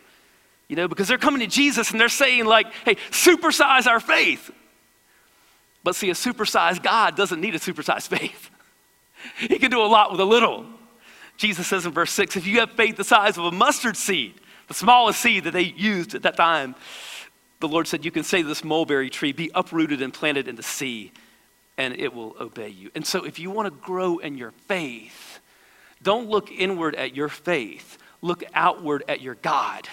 You 0.68 0.76
know, 0.76 0.88
because 0.88 1.06
they're 1.06 1.18
coming 1.18 1.40
to 1.40 1.46
Jesus 1.46 1.90
and 1.90 2.00
they're 2.00 2.08
saying, 2.08 2.46
like, 2.46 2.72
hey, 2.86 2.94
supersize 3.10 3.86
our 3.86 4.00
faith. 4.00 4.50
But 5.84 5.96
see, 5.96 6.08
a 6.08 6.14
supersized 6.14 6.82
God 6.82 7.14
doesn't 7.14 7.42
need 7.42 7.54
a 7.54 7.58
supersized 7.58 8.08
faith. 8.18 8.50
he 9.38 9.58
can 9.58 9.70
do 9.70 9.82
a 9.82 9.86
lot 9.86 10.10
with 10.10 10.20
a 10.20 10.24
little. 10.24 10.64
Jesus 11.36 11.66
says 11.66 11.84
in 11.84 11.92
verse 11.92 12.10
6 12.10 12.36
if 12.36 12.46
you 12.46 12.60
have 12.60 12.70
faith 12.72 12.96
the 12.96 13.04
size 13.04 13.36
of 13.36 13.44
a 13.44 13.52
mustard 13.52 13.98
seed, 13.98 14.40
the 14.68 14.74
smallest 14.74 15.20
seed 15.20 15.44
that 15.44 15.50
they 15.50 15.74
used 15.76 16.14
at 16.14 16.22
that 16.22 16.38
time, 16.38 16.74
the 17.60 17.68
Lord 17.68 17.86
said, 17.86 18.02
You 18.02 18.10
can 18.10 18.24
say 18.24 18.40
to 18.40 18.48
this 18.48 18.64
mulberry 18.64 19.10
tree, 19.10 19.32
be 19.32 19.50
uprooted 19.54 20.00
and 20.00 20.12
planted 20.12 20.48
in 20.48 20.56
the 20.56 20.62
sea, 20.62 21.12
and 21.76 21.94
it 21.94 22.14
will 22.14 22.34
obey 22.40 22.70
you. 22.70 22.90
And 22.94 23.06
so, 23.06 23.26
if 23.26 23.38
you 23.38 23.50
want 23.50 23.66
to 23.66 23.78
grow 23.86 24.18
in 24.18 24.38
your 24.38 24.52
faith, 24.68 25.23
don't 26.04 26.28
look 26.28 26.52
inward 26.52 26.94
at 26.94 27.16
your 27.16 27.28
faith, 27.28 27.98
look 28.22 28.44
outward 28.54 29.02
at 29.08 29.20
your 29.20 29.34
God, 29.34 29.88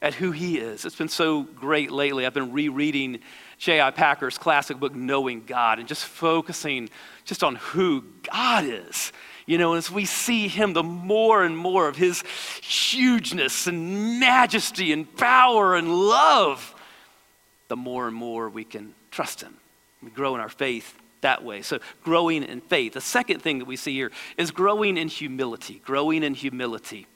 at 0.00 0.14
who 0.14 0.30
He 0.30 0.58
is. 0.58 0.84
It's 0.86 0.96
been 0.96 1.08
so 1.08 1.42
great 1.42 1.90
lately. 1.90 2.24
I've 2.24 2.32
been 2.32 2.52
rereading 2.52 3.18
J.I. 3.58 3.90
Packer's 3.90 4.38
classic 4.38 4.78
book, 4.78 4.94
Knowing 4.94 5.44
God, 5.44 5.78
and 5.78 5.88
just 5.88 6.04
focusing 6.04 6.88
just 7.24 7.44
on 7.44 7.56
who 7.56 8.04
God 8.32 8.64
is. 8.64 9.12
You 9.46 9.58
know, 9.58 9.74
as 9.74 9.90
we 9.90 10.06
see 10.06 10.48
him, 10.48 10.72
the 10.72 10.82
more 10.82 11.44
and 11.44 11.56
more 11.56 11.88
of 11.88 11.96
his 11.96 12.22
hugeness 12.62 13.66
and 13.66 14.18
majesty 14.18 14.92
and 14.92 15.16
power 15.16 15.76
and 15.76 15.88
love, 15.88 16.74
the 17.68 17.76
more 17.76 18.06
and 18.08 18.16
more 18.16 18.48
we 18.48 18.64
can 18.64 18.94
trust 19.10 19.40
him. 19.40 19.56
We 20.02 20.10
grow 20.10 20.34
in 20.34 20.40
our 20.40 20.48
faith 20.48 20.98
that 21.20 21.44
way. 21.44 21.62
So, 21.62 21.78
growing 22.02 22.42
in 22.42 22.60
faith. 22.60 22.94
The 22.94 23.00
second 23.00 23.42
thing 23.42 23.58
that 23.58 23.64
we 23.64 23.76
see 23.76 23.94
here 23.94 24.10
is 24.36 24.50
growing 24.50 24.96
in 24.96 25.08
humility. 25.08 25.82
Growing 25.84 26.22
in 26.22 26.34
humility. 26.34 27.06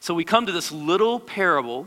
So, 0.00 0.14
we 0.14 0.24
come 0.24 0.46
to 0.46 0.52
this 0.52 0.72
little 0.72 1.20
parable 1.20 1.86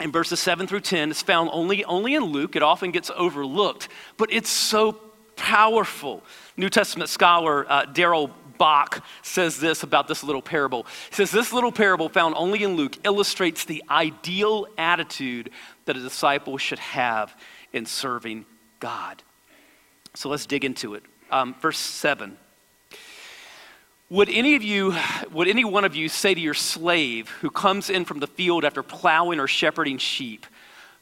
in 0.00 0.10
verses 0.10 0.40
7 0.40 0.66
through 0.66 0.80
10. 0.80 1.10
It's 1.10 1.22
found 1.22 1.50
only, 1.52 1.84
only 1.84 2.14
in 2.14 2.24
Luke. 2.24 2.56
It 2.56 2.62
often 2.62 2.90
gets 2.90 3.10
overlooked, 3.14 3.88
but 4.16 4.32
it's 4.32 4.50
so 4.50 4.92
powerful. 5.36 6.22
New 6.56 6.68
Testament 6.68 7.10
scholar 7.10 7.70
uh, 7.70 7.84
Darrell 7.86 8.30
Bock 8.58 9.04
says 9.22 9.58
this 9.58 9.82
about 9.82 10.06
this 10.06 10.22
little 10.22 10.42
parable. 10.42 10.86
He 11.08 11.16
says, 11.16 11.30
This 11.30 11.50
little 11.50 11.72
parable, 11.72 12.10
found 12.10 12.34
only 12.36 12.62
in 12.62 12.76
Luke, 12.76 12.98
illustrates 13.04 13.64
the 13.64 13.82
ideal 13.88 14.66
attitude 14.76 15.50
that 15.86 15.96
a 15.96 16.00
disciple 16.00 16.58
should 16.58 16.78
have 16.78 17.34
in 17.72 17.86
serving 17.86 18.46
God. 18.78 19.22
So 20.14 20.28
let's 20.28 20.46
dig 20.46 20.64
into 20.64 20.94
it. 20.94 21.02
Um, 21.30 21.54
verse 21.60 21.78
7. 21.78 22.36
Would 24.08 24.28
any 24.28 24.56
of 24.56 24.62
you, 24.64 24.94
would 25.30 25.46
any 25.46 25.64
one 25.64 25.84
of 25.84 25.94
you 25.94 26.08
say 26.08 26.34
to 26.34 26.40
your 26.40 26.54
slave 26.54 27.28
who 27.40 27.50
comes 27.50 27.90
in 27.90 28.04
from 28.04 28.18
the 28.18 28.26
field 28.26 28.64
after 28.64 28.82
plowing 28.82 29.38
or 29.38 29.46
shepherding 29.46 29.98
sheep, 29.98 30.46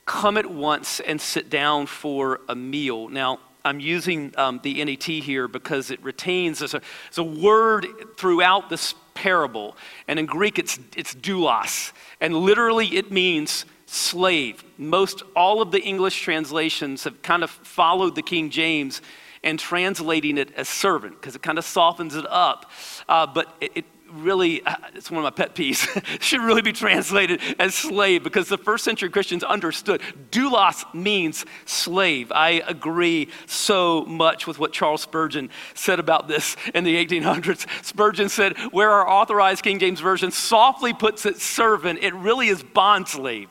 come 0.04 0.36
at 0.36 0.44
once 0.44 1.00
and 1.00 1.18
sit 1.18 1.48
down 1.48 1.86
for 1.86 2.40
a 2.50 2.54
meal? 2.54 3.08
Now, 3.08 3.40
I'm 3.64 3.80
using 3.80 4.34
um, 4.36 4.60
the 4.62 4.84
NET 4.84 5.04
here 5.04 5.48
because 5.48 5.90
it 5.90 6.02
retains 6.02 6.60
as 6.62 6.74
a, 6.74 6.82
a 7.16 7.22
word 7.22 7.86
throughout 8.18 8.68
this 8.68 8.94
parable. 9.14 9.76
And 10.06 10.18
in 10.18 10.26
Greek, 10.26 10.58
it's, 10.58 10.78
it's 10.96 11.14
doulos. 11.14 11.92
And 12.20 12.36
literally, 12.36 12.88
it 12.88 13.10
means 13.10 13.64
slave. 13.88 14.62
Most 14.76 15.22
all 15.34 15.62
of 15.62 15.70
the 15.70 15.80
English 15.80 16.20
translations 16.20 17.04
have 17.04 17.22
kind 17.22 17.42
of 17.42 17.50
followed 17.50 18.14
the 18.14 18.22
King 18.22 18.50
James 18.50 19.00
and 19.42 19.58
translating 19.58 20.36
it 20.36 20.52
as 20.56 20.68
servant 20.68 21.14
because 21.20 21.34
it 21.34 21.42
kind 21.42 21.58
of 21.58 21.64
softens 21.64 22.14
it 22.14 22.26
up. 22.28 22.70
Uh, 23.08 23.26
but 23.26 23.54
it, 23.60 23.72
it 23.76 23.84
really, 24.12 24.62
uh, 24.64 24.74
it's 24.94 25.10
one 25.10 25.18
of 25.18 25.24
my 25.24 25.30
pet 25.30 25.54
peeves, 25.54 25.86
should 26.20 26.40
really 26.40 26.62
be 26.62 26.72
translated 26.72 27.40
as 27.58 27.74
slave 27.74 28.22
because 28.22 28.48
the 28.48 28.58
first 28.58 28.84
century 28.84 29.10
Christians 29.10 29.44
understood 29.44 30.00
doulos 30.30 30.92
means 30.94 31.44
slave. 31.66 32.32
I 32.32 32.62
agree 32.66 33.28
so 33.46 34.04
much 34.04 34.46
with 34.46 34.58
what 34.58 34.72
Charles 34.72 35.02
Spurgeon 35.02 35.50
said 35.74 36.00
about 36.00 36.28
this 36.28 36.56
in 36.74 36.84
the 36.84 37.04
1800s. 37.04 37.66
Spurgeon 37.84 38.28
said, 38.28 38.56
Where 38.72 38.90
our 38.90 39.08
authorized 39.08 39.62
King 39.62 39.78
James 39.78 40.00
Version 40.00 40.30
softly 40.30 40.92
puts 40.92 41.26
it 41.26 41.38
servant, 41.38 42.00
it 42.02 42.14
really 42.14 42.48
is 42.48 42.62
bond 42.62 43.08
slave. 43.08 43.48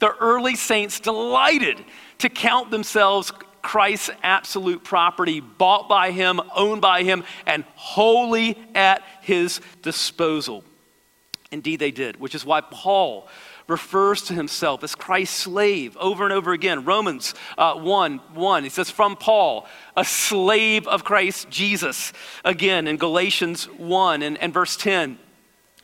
The 0.00 0.14
early 0.16 0.56
saints 0.56 0.98
delighted 1.00 1.82
to 2.18 2.28
count 2.28 2.70
themselves 2.70 3.32
Christ's 3.62 4.10
absolute 4.22 4.82
property, 4.82 5.40
bought 5.40 5.88
by 5.88 6.12
him, 6.12 6.40
owned 6.54 6.80
by 6.80 7.02
him, 7.02 7.24
and 7.46 7.64
wholly 7.74 8.58
at 8.74 9.02
his 9.20 9.60
disposal. 9.82 10.64
Indeed, 11.50 11.80
they 11.80 11.90
did, 11.90 12.18
which 12.18 12.34
is 12.34 12.44
why 12.44 12.60
Paul 12.60 13.28
refers 13.66 14.22
to 14.22 14.34
himself 14.34 14.82
as 14.82 14.94
Christ's 14.94 15.36
slave 15.36 15.96
over 15.98 16.24
and 16.24 16.32
over 16.32 16.52
again. 16.52 16.84
Romans 16.84 17.34
uh, 17.58 17.74
1 17.74 18.18
1, 18.34 18.64
he 18.64 18.70
says, 18.70 18.90
From 18.90 19.16
Paul, 19.16 19.66
a 19.96 20.04
slave 20.04 20.86
of 20.88 21.04
Christ 21.04 21.50
Jesus. 21.50 22.12
Again, 22.44 22.86
in 22.86 22.96
Galatians 22.96 23.64
1 23.64 24.22
and, 24.22 24.38
and 24.38 24.52
verse 24.52 24.76
10, 24.76 25.18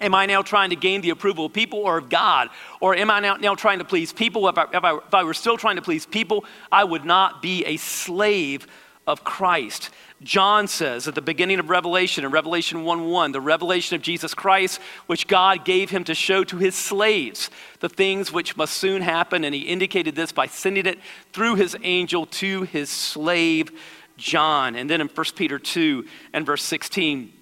Am 0.01 0.15
I 0.15 0.27
now 0.27 0.43
trying 0.43 0.71
to 0.71 0.77
gain 0.77 1.01
the 1.01 1.11
approval 1.11 1.47
of 1.47 1.53
people 1.53 1.79
or 1.79 1.97
of 1.97 2.09
God? 2.11 2.51
Or 2.81 2.95
am 2.95 3.11
I 3.11 3.21
now, 3.21 3.37
now 3.37 3.55
trying 3.55 3.79
to 3.79 3.85
please 3.85 4.13
people? 4.13 4.47
If 4.49 4.59
I, 4.59 4.65
if, 4.65 4.85
I, 4.85 4.97
if 4.97 5.15
I 5.15 5.25
were 5.25 5.35
still 5.35 5.57
trying 5.57 5.77
to 5.77 5.83
please 5.83 6.05
people, 6.05 6.45
I 6.71 6.85
would 6.85 7.05
not 7.05 7.41
be 7.41 7.65
a 7.65 7.77
slave 7.79 8.67
of 9.07 9.25
Christ. 9.25 9.91
John 10.23 10.67
says 10.67 11.07
at 11.07 11.15
the 11.15 11.23
beginning 11.23 11.59
of 11.61 11.71
Revelation, 11.71 12.25
in 12.25 12.31
Revelation 12.31 12.85
1 12.85 13.07
1, 13.07 13.33
the 13.33 13.41
revelation 13.41 13.95
of 13.95 14.03
Jesus 14.03 14.35
Christ, 14.35 14.81
which 15.07 15.27
God 15.27 15.65
gave 15.65 15.91
him 15.91 16.05
to 16.05 16.15
show 16.15 16.43
to 16.45 16.57
his 16.57 16.75
slaves 16.75 17.51
the 17.81 17.89
things 17.89 18.33
which 18.33 18.57
must 18.57 18.77
soon 18.77 19.03
happen. 19.03 19.45
And 19.45 19.55
he 19.55 19.63
indicated 19.63 20.15
this 20.15 20.33
by 20.33 20.47
sending 20.47 20.87
it 20.87 20.99
through 21.33 21.55
his 21.57 21.77
angel 21.83 22.27
to 22.27 22.63
his 22.63 22.91
slave 22.91 23.71
John. 24.17 24.75
And 24.75 24.89
then 24.89 25.01
in 25.01 25.09
1 25.09 25.27
Peter 25.37 25.59
2 25.59 26.07
and 26.33 26.45
verse 26.45 26.63
16, 26.63 27.33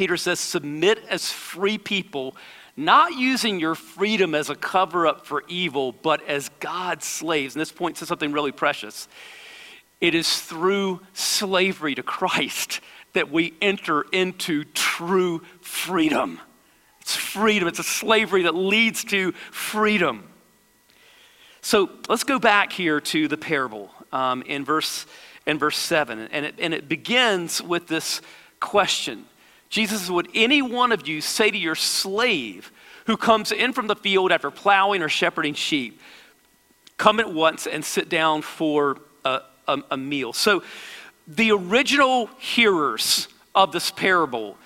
Peter 0.00 0.16
says, 0.16 0.40
submit 0.40 0.98
as 1.10 1.30
free 1.30 1.76
people, 1.76 2.34
not 2.74 3.12
using 3.12 3.60
your 3.60 3.74
freedom 3.74 4.34
as 4.34 4.48
a 4.48 4.54
cover 4.54 5.06
up 5.06 5.26
for 5.26 5.44
evil, 5.46 5.92
but 5.92 6.26
as 6.26 6.48
God's 6.58 7.04
slaves. 7.04 7.54
And 7.54 7.60
this 7.60 7.70
points 7.70 8.00
to 8.00 8.06
something 8.06 8.32
really 8.32 8.50
precious. 8.50 9.08
It 10.00 10.14
is 10.14 10.40
through 10.40 11.00
slavery 11.12 11.94
to 11.96 12.02
Christ 12.02 12.80
that 13.12 13.30
we 13.30 13.52
enter 13.60 14.06
into 14.10 14.64
true 14.72 15.42
freedom. 15.60 16.40
It's 17.02 17.14
freedom, 17.14 17.68
it's 17.68 17.78
a 17.78 17.82
slavery 17.82 18.44
that 18.44 18.54
leads 18.54 19.04
to 19.04 19.32
freedom. 19.50 20.26
So 21.60 21.90
let's 22.08 22.24
go 22.24 22.38
back 22.38 22.72
here 22.72 23.02
to 23.02 23.28
the 23.28 23.36
parable 23.36 23.90
um, 24.12 24.40
in, 24.46 24.64
verse, 24.64 25.04
in 25.44 25.58
verse 25.58 25.76
7. 25.76 26.20
And 26.32 26.46
it, 26.46 26.54
and 26.58 26.72
it 26.72 26.88
begins 26.88 27.60
with 27.60 27.86
this 27.86 28.22
question 28.60 29.26
Jesus 29.70 30.10
would 30.10 30.28
any 30.34 30.60
one 30.60 30.92
of 30.92 31.06
you 31.08 31.20
say 31.20 31.50
to 31.50 31.56
your 31.56 31.76
slave 31.76 32.72
who 33.06 33.16
comes 33.16 33.52
in 33.52 33.72
from 33.72 33.86
the 33.86 33.96
field 33.96 34.32
after 34.32 34.50
plowing 34.50 35.00
or 35.00 35.08
shepherding 35.08 35.54
sheep, 35.54 36.00
come 36.96 37.20
at 37.20 37.32
once 37.32 37.66
and 37.66 37.84
sit 37.84 38.08
down 38.08 38.42
for 38.42 38.98
a, 39.24 39.40
a, 39.68 39.82
a 39.92 39.96
meal? 39.96 40.32
So 40.32 40.64
the 41.26 41.52
original 41.52 42.26
hearers 42.38 43.28
of 43.54 43.72
this 43.72 43.90
parable 43.90 44.56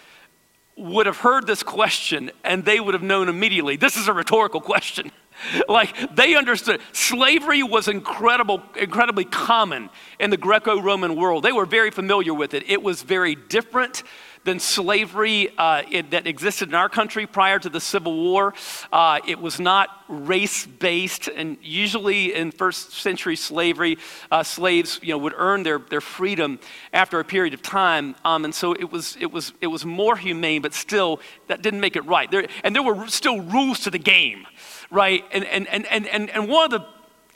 would 0.76 1.06
have 1.06 1.18
heard 1.18 1.46
this 1.46 1.62
question 1.62 2.30
and 2.42 2.64
they 2.64 2.80
would 2.80 2.94
have 2.94 3.02
known 3.02 3.28
immediately 3.28 3.76
this 3.76 3.96
is 3.96 4.08
a 4.08 4.12
rhetorical 4.12 4.60
question. 4.60 5.12
like 5.68 6.14
they 6.14 6.34
understood 6.36 6.80
slavery 6.92 7.62
was 7.62 7.88
incredible 7.88 8.62
incredibly 8.76 9.24
common 9.24 9.90
in 10.18 10.30
the 10.30 10.36
greco-roman 10.36 11.16
world 11.16 11.42
they 11.42 11.52
were 11.52 11.66
very 11.66 11.90
familiar 11.90 12.32
with 12.32 12.54
it 12.54 12.62
it 12.68 12.82
was 12.82 13.02
very 13.02 13.34
different 13.34 14.02
than 14.44 14.60
slavery 14.60 15.48
uh, 15.58 15.82
it, 15.90 16.10
that 16.10 16.26
existed 16.26 16.68
in 16.68 16.74
our 16.74 16.88
country 16.88 17.26
prior 17.26 17.58
to 17.58 17.68
the 17.68 17.80
Civil 17.80 18.14
War. 18.14 18.54
Uh, 18.92 19.20
it 19.26 19.40
was 19.40 19.58
not 19.58 19.88
race 20.08 20.66
based, 20.66 21.28
and 21.28 21.56
usually 21.62 22.34
in 22.34 22.50
first 22.50 22.92
century 22.92 23.36
slavery, 23.36 23.98
uh, 24.30 24.42
slaves 24.42 25.00
you 25.02 25.10
know, 25.14 25.18
would 25.18 25.34
earn 25.36 25.62
their, 25.62 25.78
their 25.78 26.00
freedom 26.00 26.60
after 26.92 27.20
a 27.20 27.24
period 27.24 27.54
of 27.54 27.62
time. 27.62 28.14
Um, 28.24 28.44
and 28.44 28.54
so 28.54 28.72
it 28.74 28.92
was, 28.92 29.16
it, 29.18 29.32
was, 29.32 29.52
it 29.60 29.68
was 29.68 29.84
more 29.84 30.16
humane, 30.16 30.62
but 30.62 30.74
still, 30.74 31.20
that 31.48 31.62
didn't 31.62 31.80
make 31.80 31.96
it 31.96 32.04
right. 32.04 32.30
There, 32.30 32.46
and 32.62 32.74
there 32.74 32.82
were 32.82 33.06
still 33.08 33.40
rules 33.40 33.80
to 33.80 33.90
the 33.90 33.98
game, 33.98 34.46
right? 34.90 35.24
And, 35.32 35.44
and, 35.44 35.66
and, 35.68 35.86
and, 35.86 36.30
and 36.30 36.48
one 36.48 36.66
of 36.66 36.70
the, 36.70 36.86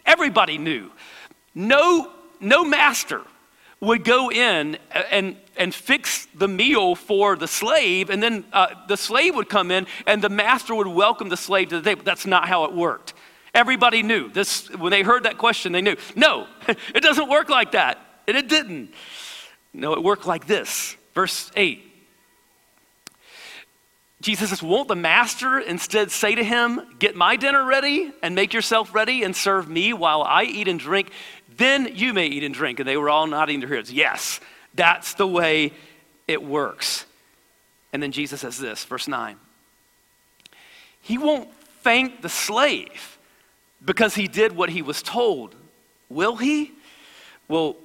everybody 0.04 0.58
knew 0.58 0.90
no, 1.54 2.12
no 2.40 2.64
master 2.64 3.22
would 3.80 4.04
go 4.04 4.30
in 4.30 4.76
and, 5.10 5.36
and 5.58 5.74
fix 5.74 6.26
the 6.34 6.48
meal 6.48 6.94
for 6.94 7.36
the 7.36 7.48
slave, 7.48 8.10
and 8.10 8.22
then 8.22 8.44
uh, 8.52 8.68
the 8.86 8.96
slave 8.96 9.34
would 9.34 9.48
come 9.48 9.70
in 9.70 9.86
and 10.06 10.22
the 10.22 10.28
master 10.28 10.74
would 10.74 10.86
welcome 10.86 11.28
the 11.28 11.36
slave 11.36 11.68
to 11.70 11.80
the 11.80 11.82
table. 11.82 12.02
That's 12.04 12.26
not 12.26 12.48
how 12.48 12.64
it 12.64 12.72
worked. 12.72 13.14
Everybody 13.54 14.02
knew 14.02 14.28
this. 14.28 14.70
When 14.70 14.90
they 14.90 15.02
heard 15.02 15.24
that 15.24 15.38
question, 15.38 15.72
they 15.72 15.82
knew 15.82 15.96
no, 16.14 16.46
it 16.68 17.02
doesn't 17.02 17.28
work 17.28 17.48
like 17.48 17.72
that. 17.72 17.98
And 18.26 18.36
it 18.36 18.48
didn't. 18.48 18.92
No, 19.72 19.94
it 19.94 20.02
worked 20.02 20.26
like 20.26 20.46
this. 20.46 20.96
Verse 21.14 21.50
8. 21.56 21.84
Jesus 24.20 24.50
says, 24.50 24.62
Won't 24.62 24.88
the 24.88 24.96
master 24.96 25.58
instead 25.58 26.10
say 26.10 26.34
to 26.34 26.44
him, 26.44 26.80
Get 26.98 27.16
my 27.16 27.36
dinner 27.36 27.64
ready 27.64 28.12
and 28.22 28.34
make 28.34 28.52
yourself 28.52 28.94
ready 28.94 29.22
and 29.22 29.34
serve 29.34 29.68
me 29.68 29.92
while 29.92 30.22
I 30.22 30.44
eat 30.44 30.68
and 30.68 30.78
drink? 30.78 31.10
Then 31.56 31.90
you 31.94 32.12
may 32.12 32.26
eat 32.26 32.44
and 32.44 32.54
drink. 32.54 32.80
And 32.80 32.88
they 32.88 32.96
were 32.96 33.10
all 33.10 33.26
nodding 33.26 33.60
their 33.60 33.68
heads. 33.68 33.92
Yes, 33.92 34.40
that's 34.78 35.14
the 35.14 35.26
way 35.26 35.72
it 36.26 36.42
works. 36.42 37.04
And 37.92 38.02
then 38.02 38.12
Jesus 38.12 38.40
says 38.40 38.56
this, 38.56 38.84
verse 38.84 39.08
9 39.08 39.36
He 41.02 41.18
won't 41.18 41.52
thank 41.82 42.22
the 42.22 42.28
slave 42.28 43.18
because 43.84 44.14
he 44.14 44.28
did 44.28 44.56
what 44.56 44.70
he 44.70 44.80
was 44.80 45.02
told. 45.02 45.54
Will 46.08 46.36
he? 46.36 46.72
Well, 47.48 47.76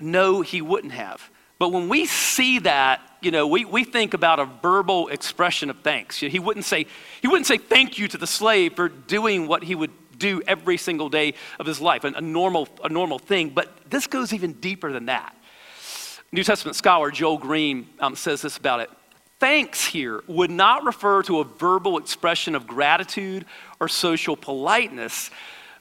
no, 0.00 0.40
he 0.40 0.62
wouldn't 0.62 0.92
have. 0.92 1.30
But 1.58 1.70
when 1.70 1.88
we 1.88 2.06
see 2.06 2.60
that, 2.60 3.00
you 3.20 3.30
know, 3.30 3.46
we, 3.46 3.64
we 3.64 3.84
think 3.84 4.14
about 4.14 4.38
a 4.38 4.44
verbal 4.62 5.08
expression 5.08 5.70
of 5.70 5.80
thanks. 5.80 6.18
He 6.18 6.38
wouldn't 6.38 6.64
say, 6.64 6.86
he 7.20 7.28
wouldn't 7.28 7.46
say 7.46 7.58
thank 7.58 7.98
you 7.98 8.08
to 8.08 8.16
the 8.16 8.26
slave 8.26 8.74
for 8.74 8.88
doing 8.88 9.48
what 9.48 9.64
he 9.64 9.74
would 9.74 9.90
do 10.18 10.40
every 10.46 10.76
single 10.76 11.08
day 11.08 11.34
of 11.58 11.66
his 11.66 11.80
life, 11.80 12.04
a, 12.04 12.08
a, 12.08 12.20
normal, 12.20 12.68
a 12.82 12.88
normal 12.88 13.18
thing. 13.18 13.50
But 13.50 13.90
this 13.90 14.06
goes 14.06 14.32
even 14.32 14.52
deeper 14.54 14.92
than 14.92 15.06
that. 15.06 15.34
New 16.30 16.44
Testament 16.44 16.76
scholar 16.76 17.10
Joel 17.10 17.38
Green 17.38 17.88
um, 18.00 18.14
says 18.14 18.42
this 18.42 18.58
about 18.58 18.80
it. 18.80 18.90
Thanks 19.38 19.86
here 19.86 20.22
would 20.26 20.50
not 20.50 20.84
refer 20.84 21.22
to 21.22 21.40
a 21.40 21.44
verbal 21.44 21.96
expression 21.96 22.54
of 22.54 22.66
gratitude 22.66 23.46
or 23.80 23.88
social 23.88 24.36
politeness, 24.36 25.30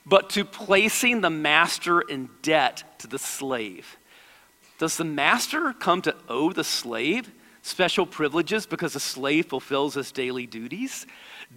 but 0.05 0.29
to 0.31 0.45
placing 0.45 1.21
the 1.21 1.29
master 1.29 1.99
in 2.01 2.29
debt 2.41 2.99
to 2.99 3.07
the 3.07 3.19
slave. 3.19 3.97
Does 4.77 4.95
the 4.95 5.03
master 5.03 5.73
come 5.73 6.01
to 6.03 6.15
owe 6.29 6.53
the 6.53 6.63
slave 6.63 7.29
special 7.61 8.05
privileges 8.05 8.65
because 8.65 8.93
the 8.93 8.99
slave 8.99 9.47
fulfills 9.47 9.95
his 9.95 10.11
daily 10.13 10.45
duties? 10.45 11.05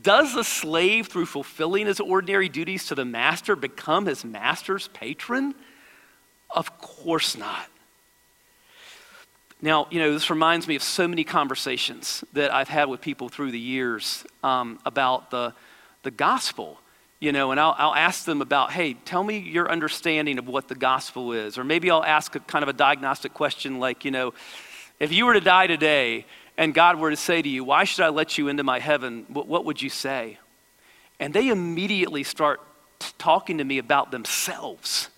Does 0.03 0.35
the 0.35 0.43
slave, 0.43 1.07
through 1.07 1.27
fulfilling 1.27 1.87
his 1.87 2.01
ordinary 2.01 2.49
duties 2.49 2.87
to 2.87 2.97
the 2.97 3.05
master, 3.05 3.55
become 3.55 4.07
his 4.07 4.25
master's 4.25 4.89
patron? 4.89 5.55
Of 6.51 6.79
course 6.79 7.37
not. 7.37 7.70
Now, 9.63 9.89
you 9.91 9.99
know, 9.99 10.13
this 10.13 10.31
reminds 10.31 10.67
me 10.67 10.75
of 10.75 10.83
so 10.83 11.07
many 11.07 11.23
conversations 11.23 12.25
that 12.33 12.53
I've 12.53 12.69
had 12.69 12.89
with 12.89 13.03
people 13.03 13.29
through 13.29 13.51
the 13.51 13.59
years 13.59 14.25
um, 14.43 14.79
about 14.87 15.31
the, 15.31 15.53
the 16.03 16.11
gospel. 16.11 16.81
You 17.19 17.33
know, 17.33 17.51
and 17.51 17.61
I'll, 17.61 17.75
I'll 17.77 17.95
ask 17.95 18.25
them 18.25 18.41
about, 18.41 18.73
hey, 18.73 18.95
tell 18.95 19.23
me 19.23 19.39
your 19.39 19.71
understanding 19.71 20.39
of 20.39 20.49
what 20.49 20.69
the 20.69 20.75
gospel 20.75 21.33
is. 21.33 21.59
Or 21.59 21.65
maybe 21.65 21.91
I'll 21.91 22.05
ask 22.05 22.35
a 22.35 22.41
kind 22.41 22.63
of 22.63 22.71
a 22.71 22.73
diagnostic 22.73 23.35
question 23.35 23.79
like, 23.79 24.07
you 24.07 24.11
know, 24.11 24.33
if 24.99 25.13
you 25.13 25.27
were 25.27 25.35
to 25.35 25.41
die 25.41 25.67
today 25.67 26.25
and 26.57 26.73
God 26.73 26.99
were 26.99 27.11
to 27.11 27.17
say 27.17 27.43
to 27.43 27.49
you, 27.49 27.63
Why 27.63 27.85
should 27.85 28.05
I 28.05 28.09
let 28.09 28.39
you 28.39 28.49
into 28.49 28.65
my 28.65 28.79
heaven? 28.79 29.27
What, 29.29 29.47
what 29.47 29.67
would 29.67 29.83
you 29.83 29.91
say? 29.91 30.39
And 31.19 31.35
they 31.35 31.49
immediately 31.49 32.23
start 32.23 32.63
t- 32.99 33.09
talking 33.19 33.59
to 33.59 33.65
me 33.65 33.77
about 33.77 34.11
themselves. 34.11 35.11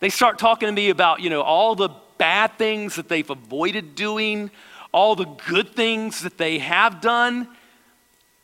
They 0.00 0.08
start 0.08 0.38
talking 0.38 0.68
to 0.68 0.72
me 0.72 0.88
about, 0.88 1.20
you 1.20 1.28
know, 1.28 1.42
all 1.42 1.74
the 1.74 1.90
bad 2.18 2.58
things 2.58 2.96
that 2.96 3.08
they've 3.08 3.28
avoided 3.28 3.94
doing, 3.94 4.50
all 4.92 5.14
the 5.16 5.24
good 5.24 5.74
things 5.74 6.22
that 6.22 6.38
they 6.38 6.58
have 6.58 7.00
done. 7.00 7.48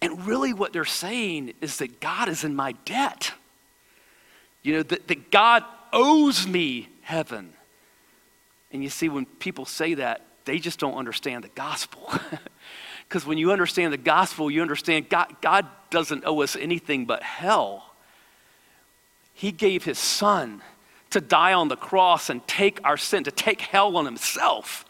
And 0.01 0.27
really, 0.27 0.53
what 0.53 0.73
they're 0.73 0.85
saying 0.85 1.55
is 1.61 1.79
that 1.79 2.01
God 2.01 2.29
is 2.29 2.45
in 2.45 2.55
my 2.55 2.73
debt. 2.85 3.33
You 4.63 4.75
know, 4.75 4.83
that, 4.85 5.09
that 5.09 5.31
God 5.31 5.65
owes 5.93 6.47
me 6.47 6.89
heaven. 7.03 7.53
And 8.73 8.83
you 8.83 8.91
see, 8.91 9.09
when 9.09 9.27
people 9.27 9.65
say 9.65 9.95
that, 9.95 10.23
they 10.45 10.59
just 10.59 10.79
don't 10.79 10.97
understand 10.97 11.45
the 11.45 11.49
gospel. 11.49 12.13
Because 13.09 13.27
when 13.27 13.39
you 13.39 13.53
understand 13.53 13.93
the 13.93 13.99
gospel, 13.99 14.51
you 14.51 14.63
understand 14.63 15.09
God, 15.09 15.37
God 15.41 15.67
doesn't 15.91 16.25
owe 16.27 16.43
us 16.43 16.57
anything 16.57 17.05
but 17.05 17.23
hell. 17.23 17.95
He 19.33 19.53
gave 19.53 19.85
his 19.85 19.99
son 19.99 20.63
to 21.15 21.21
die 21.21 21.53
on 21.53 21.69
the 21.69 21.77
cross 21.77 22.29
and 22.29 22.47
take 22.47 22.81
our 22.85 22.97
sin, 22.97 23.25
to 23.25 23.31
take 23.31 23.61
hell 23.61 23.97
on 23.97 24.05
himself, 24.05 24.85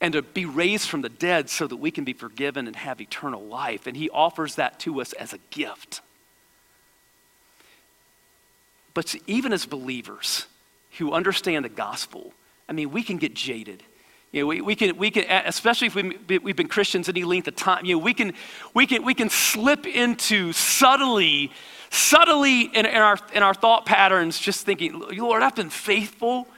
and 0.00 0.14
to 0.14 0.22
be 0.22 0.44
raised 0.44 0.88
from 0.88 1.02
the 1.02 1.08
dead 1.08 1.48
so 1.48 1.66
that 1.66 1.76
we 1.76 1.90
can 1.90 2.04
be 2.04 2.12
forgiven 2.12 2.66
and 2.66 2.74
have 2.74 3.00
eternal 3.00 3.42
life. 3.42 3.86
And 3.86 3.96
he 3.96 4.10
offers 4.10 4.56
that 4.56 4.80
to 4.80 5.00
us 5.00 5.12
as 5.12 5.32
a 5.32 5.38
gift. 5.50 6.00
But 8.94 9.14
even 9.26 9.52
as 9.52 9.66
believers 9.66 10.46
who 10.98 11.12
understand 11.12 11.64
the 11.64 11.70
gospel, 11.70 12.32
I 12.68 12.72
mean, 12.72 12.90
we 12.90 13.02
can 13.02 13.18
get 13.18 13.34
jaded 13.34 13.82
you 14.34 14.40
know, 14.40 14.48
we, 14.48 14.60
we, 14.60 14.74
can, 14.74 14.96
we 14.96 15.12
can, 15.12 15.24
especially 15.46 15.86
if 15.86 15.94
we, 15.94 16.38
we've 16.38 16.56
been 16.56 16.66
Christians 16.66 17.08
any 17.08 17.22
length 17.22 17.46
of 17.46 17.54
time, 17.54 17.84
you 17.84 17.94
know, 17.94 18.02
we 18.02 18.12
can, 18.12 18.32
we 18.74 18.84
can, 18.84 19.04
we 19.04 19.14
can 19.14 19.30
slip 19.30 19.86
into 19.86 20.52
subtly, 20.52 21.52
subtly 21.90 22.62
in, 22.62 22.84
in, 22.84 22.96
our, 22.96 23.16
in 23.32 23.44
our 23.44 23.54
thought 23.54 23.86
patterns, 23.86 24.36
just 24.40 24.66
thinking, 24.66 24.98
Lord, 24.98 25.44
I've 25.44 25.54
been 25.54 25.70
faithful. 25.70 26.48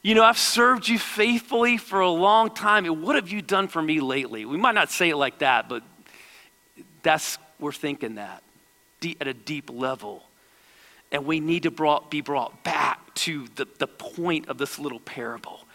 You 0.00 0.14
know, 0.14 0.24
I've 0.24 0.38
served 0.38 0.88
you 0.88 0.98
faithfully 0.98 1.76
for 1.76 2.00
a 2.00 2.08
long 2.08 2.48
time. 2.48 2.86
And 2.86 3.02
what 3.02 3.14
have 3.14 3.28
you 3.28 3.42
done 3.42 3.68
for 3.68 3.82
me 3.82 4.00
lately? 4.00 4.46
We 4.46 4.56
might 4.56 4.74
not 4.74 4.90
say 4.90 5.10
it 5.10 5.16
like 5.16 5.40
that, 5.40 5.68
but 5.68 5.82
that's, 7.02 7.36
we're 7.60 7.72
thinking 7.72 8.14
that 8.14 8.42
deep, 9.00 9.18
at 9.20 9.26
a 9.26 9.34
deep 9.34 9.68
level. 9.70 10.22
And 11.12 11.26
we 11.26 11.40
need 11.40 11.64
to 11.64 11.70
brought, 11.70 12.10
be 12.10 12.22
brought 12.22 12.64
back 12.64 13.14
to 13.16 13.48
the, 13.56 13.68
the 13.78 13.86
point 13.86 14.48
of 14.48 14.56
this 14.56 14.78
little 14.78 15.00
parable 15.00 15.67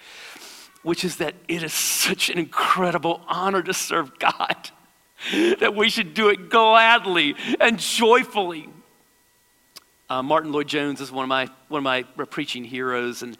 which 0.83 1.03
is 1.03 1.17
that 1.17 1.33
it 1.47 1.63
is 1.63 1.73
such 1.73 2.29
an 2.29 2.37
incredible 2.37 3.21
honor 3.27 3.63
to 3.63 3.73
serve 3.73 4.17
God 4.19 4.69
that 5.59 5.75
we 5.75 5.89
should 5.89 6.13
do 6.13 6.29
it 6.29 6.49
gladly 6.49 7.35
and 7.59 7.79
joyfully. 7.79 8.69
Uh, 10.09 10.21
Martyn 10.21 10.51
Lloyd-Jones 10.51 11.01
is 11.01 11.11
one 11.11 11.23
of 11.23 11.29
my 11.29 11.49
one 11.69 11.79
of 11.79 11.83
my 11.83 12.03
preaching 12.25 12.63
heroes, 12.63 13.23
and 13.23 13.37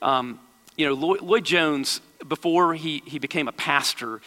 um, 0.00 0.38
you 0.76 0.86
know 0.86 0.92
Lloyd, 0.92 1.22
Lloyd 1.22 1.44
Jones 1.44 2.00
before 2.28 2.74
he 2.74 3.02
he 3.06 3.18
became 3.18 3.48
a 3.48 3.52
pastor. 3.52 4.20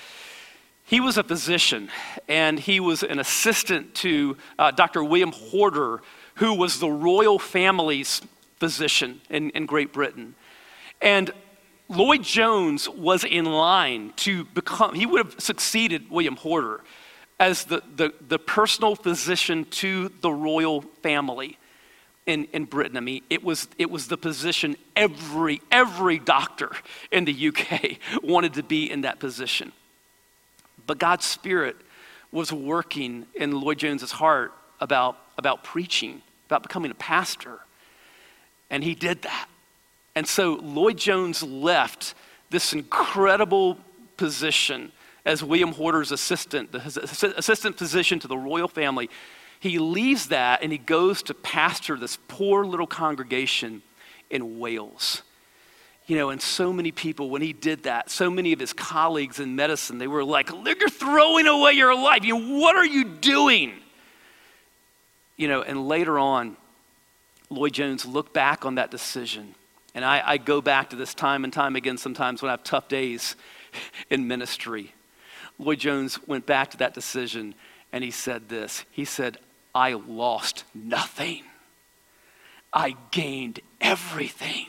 He 0.88 1.00
was 1.00 1.18
a 1.18 1.24
physician 1.24 1.90
and 2.28 2.60
he 2.60 2.80
was 2.80 3.02
an 3.02 3.18
assistant 3.18 3.96
to 3.96 4.38
uh, 4.60 4.70
Dr. 4.70 5.04
William 5.04 5.32
Horder, 5.32 6.02
who 6.36 6.54
was 6.54 6.80
the 6.80 6.90
royal 6.90 7.40
family's 7.40 8.22
physician 8.60 9.20
in, 9.28 9.50
in 9.52 9.66
Great 9.66 9.92
Britain. 9.92 10.36
And 11.02 11.32
Lloyd 11.88 12.24
Jones 12.24 12.90
was 12.90 13.24
in 13.24 13.46
line 13.46 14.14
to 14.18 14.46
become, 14.46 14.96
he 14.96 15.06
would 15.06 15.24
have 15.24 15.40
succeeded 15.40 16.10
William 16.10 16.36
Horder 16.36 16.82
as 17.40 17.66
the, 17.66 17.84
the, 17.96 18.14
the 18.28 18.40
personal 18.40 18.96
physician 18.96 19.66
to 19.66 20.10
the 20.22 20.32
royal 20.32 20.82
family 21.04 21.58
in, 22.26 22.46
in 22.54 22.66
Britain. 22.66 22.98
I 22.98 23.02
mean, 23.02 23.22
it 23.30 23.44
was, 23.44 23.68
it 23.78 23.92
was 23.92 24.08
the 24.08 24.18
position 24.18 24.78
every, 24.96 25.62
every 25.72 26.18
doctor 26.18 26.72
in 27.12 27.26
the 27.26 27.48
UK 27.50 27.98
wanted 28.24 28.56
to 28.56 28.64
be 28.64 28.90
in 28.90 29.02
that 29.02 29.20
position. 29.20 29.72
But 30.88 30.98
God's 30.98 31.26
Spirit 31.26 31.76
was 32.32 32.52
working 32.52 33.26
in 33.36 33.60
Lloyd 33.60 33.80
Jones's 33.80 34.12
heart 34.12 34.54
about, 34.80 35.18
about 35.38 35.64
preaching, 35.64 36.22
about 36.48 36.64
becoming 36.64 36.92
a 36.92 36.96
pastor. 36.96 37.60
And 38.70 38.84
he 38.84 38.96
did 38.96 39.22
that. 39.24 39.48
And 40.16 40.28
so 40.28 40.54
Lloyd 40.54 40.98
Jones 40.98 41.44
left 41.44 42.16
this 42.50 42.74
incredible 42.74 43.78
position 44.18 44.92
as 45.26 45.44
William 45.44 45.74
Horder's 45.74 46.12
assistant, 46.12 46.72
the 46.72 47.34
assistant 47.38 47.78
physician 47.78 48.20
to 48.20 48.28
the 48.28 48.38
royal 48.38 48.68
family. 48.68 49.10
He 49.60 49.80
leaves 49.80 50.28
that 50.28 50.62
and 50.62 50.72
he 50.72 50.78
goes 50.78 51.24
to 51.24 51.34
pastor 51.34 51.98
this 51.98 52.18
poor 52.28 52.66
little 52.66 52.88
congregation 52.88 53.82
in 54.30 54.60
Wales. 54.60 55.24
You 56.08 56.18
know, 56.18 56.30
and 56.30 56.40
so 56.40 56.72
many 56.72 56.92
people, 56.92 57.32
when 57.32 57.42
he 57.42 57.52
did 57.52 57.84
that, 57.84 58.12
so 58.12 58.30
many 58.30 58.54
of 58.54 58.60
his 58.60 58.74
colleagues 58.74 59.40
in 59.40 59.56
medicine, 59.56 59.98
they 59.98 60.08
were 60.08 60.24
like, 60.24 60.52
You're 60.52 60.88
throwing 60.88 61.48
away 61.48 61.72
your 61.72 61.96
life. 61.96 62.24
You 62.24 62.38
know, 62.38 62.60
what 62.60 62.76
are 62.76 62.86
you 62.86 63.06
doing? 63.06 63.74
You 65.36 65.48
know, 65.48 65.64
and 65.64 65.88
later 65.88 66.20
on, 66.20 66.58
Lloyd 67.50 67.74
Jones 67.74 68.06
looked 68.06 68.34
back 68.34 68.66
on 68.66 68.76
that 68.76 68.92
decision. 68.92 69.56
And 69.96 70.04
I, 70.04 70.22
I 70.24 70.38
go 70.38 70.62
back 70.62 70.90
to 70.92 70.98
this 70.98 71.14
time 71.14 71.46
and 71.46 71.52
time 71.52 71.78
again 71.78 71.98
sometimes 71.98 72.42
when 72.42 72.50
I 72.50 72.54
have 72.54 72.64
tough 72.64 72.90
days 72.90 73.36
in 74.10 74.28
ministry. 74.28 74.94
Lloyd 75.58 75.80
Jones 75.80 76.20
went 76.28 76.46
back 76.46 76.72
to 76.72 76.78
that 76.78 76.94
decision 76.94 77.56
and 77.94 78.04
he 78.04 78.12
said 78.12 78.50
this 78.50 78.86
He 78.92 79.06
said, 79.06 79.38
I 79.74 79.94
lost 79.94 80.66
nothing, 80.74 81.44
I 82.72 82.96
gained 83.12 83.62
everything 83.80 84.68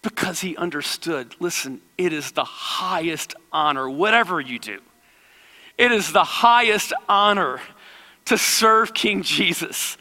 because 0.00 0.40
he 0.40 0.56
understood 0.56 1.34
listen, 1.40 1.80
it 1.98 2.12
is 2.12 2.30
the 2.32 2.44
highest 2.44 3.34
honor, 3.52 3.90
whatever 3.90 4.40
you 4.40 4.60
do, 4.60 4.80
it 5.76 5.90
is 5.90 6.12
the 6.12 6.24
highest 6.24 6.92
honor 7.08 7.60
to 8.26 8.38
serve 8.38 8.94
King 8.94 9.22
Jesus. 9.22 9.98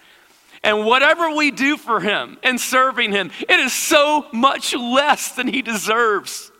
And 0.67 0.86
whatever 0.86 1.34
we 1.34 1.49
do 1.49 1.77
for 1.77 2.01
him 2.01 2.38
and 2.43 2.60
serving 2.60 3.13
him, 3.13 3.32
it 3.47 3.58
is 3.58 3.71
so 3.71 4.25
much 4.34 4.75
less 4.75 5.32
than 5.32 5.47
he 5.47 5.62
deserves. 5.62 6.51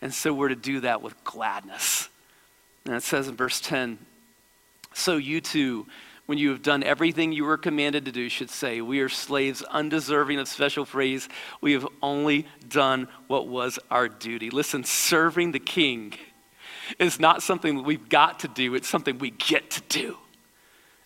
And 0.00 0.12
so 0.12 0.32
we're 0.32 0.48
to 0.48 0.56
do 0.56 0.80
that 0.80 1.02
with 1.02 1.22
gladness. 1.22 2.08
And 2.86 2.94
it 2.94 3.02
says 3.02 3.28
in 3.28 3.36
verse 3.36 3.60
10 3.60 3.98
So 4.94 5.18
you 5.18 5.42
too 5.42 5.86
when 6.24 6.38
you 6.38 6.48
have 6.48 6.62
done 6.62 6.82
everything 6.82 7.30
you 7.32 7.44
were 7.44 7.58
commanded 7.58 8.06
to 8.06 8.12
do, 8.12 8.30
should 8.30 8.48
say, 8.48 8.80
We 8.80 9.00
are 9.00 9.10
slaves 9.10 9.60
undeserving 9.64 10.38
of 10.38 10.48
special 10.48 10.86
praise. 10.86 11.28
We 11.60 11.74
have 11.74 11.86
only 12.00 12.46
done 12.66 13.06
what 13.26 13.48
was 13.48 13.78
our 13.90 14.08
duty. 14.08 14.48
Listen, 14.48 14.82
serving 14.82 15.52
the 15.52 15.58
king 15.58 16.14
is 16.98 17.20
not 17.20 17.42
something 17.42 17.76
that 17.76 17.82
we've 17.82 18.08
got 18.08 18.40
to 18.40 18.48
do, 18.48 18.74
it's 18.74 18.88
something 18.88 19.18
we 19.18 19.30
get 19.30 19.68
to 19.72 19.82
do. 19.90 20.16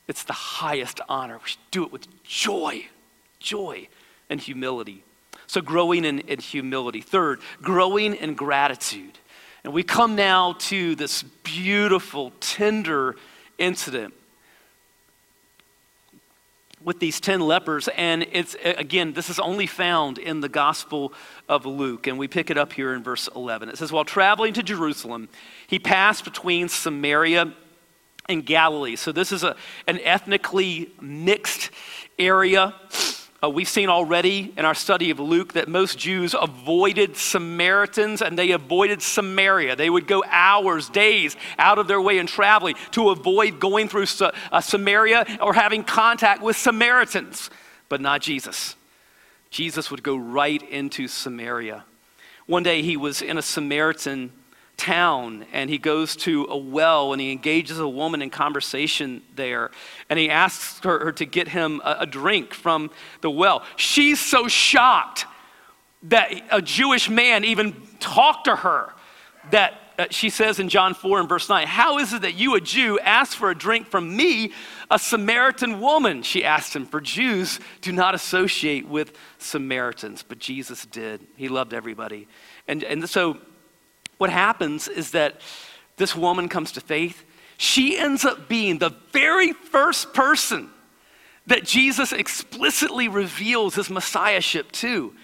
It's 0.09 0.25
the 0.25 0.33
highest 0.33 1.01
honor. 1.09 1.39
We 1.39 1.49
should 1.49 1.71
do 1.71 1.85
it 1.85 1.93
with 1.93 2.07
joy, 2.23 2.87
joy, 3.41 3.89
and 4.31 4.41
humility. 4.41 5.03
So, 5.47 5.61
growing 5.61 6.05
in, 6.05 6.21
in 6.21 6.41
humility. 6.41 7.01
Third, 7.01 7.41
growing 7.63 8.15
in 8.15 8.35
gratitude. 8.35 9.19
And 9.65 9.73
we 9.73 9.83
come 9.83 10.15
now 10.15 10.55
to 10.59 10.95
this 10.95 11.23
beautiful, 11.43 12.33
tender 12.41 13.17
incident 13.59 14.15
with 16.85 17.01
these 17.01 17.19
10 17.19 17.41
lepers. 17.41 17.89
And 17.97 18.27
it's, 18.31 18.57
again, 18.63 19.13
this 19.13 19.29
is 19.29 19.41
only 19.41 19.67
found 19.67 20.19
in 20.19 20.41
the 20.41 20.49
Gospel 20.49 21.13
of 21.49 21.67
Luke. 21.67 22.07
And 22.07 22.17
we 22.17 22.29
pick 22.29 22.49
it 22.49 22.57
up 22.57 22.73
here 22.73 22.95
in 22.95 23.03
verse 23.03 23.29
11. 23.35 23.69
It 23.69 23.77
says, 23.77 23.91
While 23.91 24.05
traveling 24.05 24.53
to 24.55 24.63
Jerusalem, 24.63 25.29
he 25.67 25.81
passed 25.81 26.25
between 26.25 26.69
Samaria 26.69 27.53
and 28.29 28.45
Galilee. 28.45 28.97
So 28.97 29.13
this 29.13 29.33
is 29.33 29.43
a, 29.45 29.57
an 29.87 30.01
ethnically 30.01 30.91
mixed 31.01 31.71
area. 32.19 32.75
Uh, 33.43 33.51
we've 33.51 33.69
seen 33.69 33.89
already 33.89 34.53
in 34.57 34.65
our 34.65 34.75
study 34.75 35.11
of 35.11 35.21
Luke 35.21 35.53
that 35.53 35.69
most 35.69 35.99
Jews 35.99 36.35
avoided 36.39 37.17
Samaritans 37.17 38.23
and 38.23 38.39
they 38.39 38.53
avoided 38.53 39.03
Samaria. 39.03 39.77
They 39.77 39.91
would 39.91 40.07
go 40.07 40.25
hours, 40.27 40.89
days 40.89 41.37
out 41.59 41.79
of 41.79 41.87
their 41.87 42.01
way 42.01 42.19
in 42.19 42.27
traveling 42.27 42.77
to 42.93 43.11
avoid 43.11 43.61
going 43.61 43.89
through 43.89 44.07
uh, 44.21 44.61
Samaria 44.61 45.39
or 45.41 45.53
having 45.53 45.85
contact 45.85 46.43
with 46.43 46.57
Samaritans, 46.57 47.51
but 47.89 48.01
not 48.01 48.23
Jesus. 48.23 48.75
Jesus 49.51 49.91
would 49.91 50.03
go 50.03 50.17
right 50.17 50.63
into 50.71 51.07
Samaria. 51.07 51.85
One 52.47 52.63
day 52.63 52.83
he 52.83 52.97
was 52.97 53.23
in 53.23 53.39
a 53.39 53.43
Samaritan 53.43 54.33
town 54.77 55.47
and 55.53 55.71
he 55.71 55.79
goes 55.79 56.17
to 56.17 56.47
a 56.51 56.57
well 56.57 57.13
and 57.13 57.21
he 57.21 57.33
engages 57.33 57.79
a 57.79 57.89
woman 57.89 58.23
in 58.23 58.31
conversation 58.31 59.23
there 59.35 59.71
and 60.11 60.19
he 60.19 60.29
asks 60.29 60.81
her, 60.85 61.05
her 61.05 61.13
to 61.13 61.25
get 61.25 61.49
him 61.49 61.81
a, 61.85 61.97
a 62.01 62.07
drink 62.07 62.53
from 62.53 62.91
the 63.23 63.31
well. 63.31 63.65
She's 63.77 64.21
so 64.21 64.49
shocked 64.49 65.27
that 66.05 66.33
a 66.51 66.61
Jewish 66.61 67.09
man 67.09 67.45
even 67.45 67.75
talked 68.01 68.45
to 68.45 68.57
her 68.57 68.93
that 69.51 69.81
uh, 69.99 70.07
she 70.11 70.29
says 70.29 70.59
in 70.59 70.69
John 70.69 70.93
4 70.93 71.21
and 71.21 71.29
verse 71.29 71.49
9, 71.49 71.67
How 71.67 71.99
is 71.99 72.13
it 72.13 72.23
that 72.23 72.35
you, 72.35 72.55
a 72.55 72.61
Jew, 72.61 72.99
ask 73.01 73.37
for 73.37 73.51
a 73.51 73.55
drink 73.55 73.87
from 73.87 74.15
me, 74.15 74.53
a 74.91 74.99
Samaritan 74.99 75.81
woman? 75.81 76.23
She 76.23 76.45
asked 76.45 76.77
him, 76.77 76.85
For 76.85 77.01
Jews 77.01 77.61
do 77.81 77.93
not 77.93 78.15
associate 78.15 78.87
with 78.87 79.17
Samaritans, 79.39 80.23
but 80.23 80.39
Jesus 80.39 80.85
did. 80.87 81.27
He 81.37 81.49
loved 81.49 81.73
everybody. 81.73 82.29
And, 82.69 82.85
and 82.85 83.09
so 83.09 83.39
what 84.19 84.31
happens 84.31 84.89
is 84.89 85.13
that 85.13 85.41
this 85.97 86.15
woman 86.15 86.49
comes 86.49 86.73
to 86.73 86.81
faith. 86.81 87.25
She 87.59 87.99
ends 87.99 88.25
up 88.25 88.49
being 88.49 88.79
the 88.79 88.95
very 89.13 89.53
first 89.53 90.13
person 90.13 90.71
that 91.47 91.65
Jesus 91.65 92.13
explicitly 92.13 93.09
reveals 93.09 93.75
his 93.75 93.89
messiahship 93.89 94.73
to. 94.73 95.15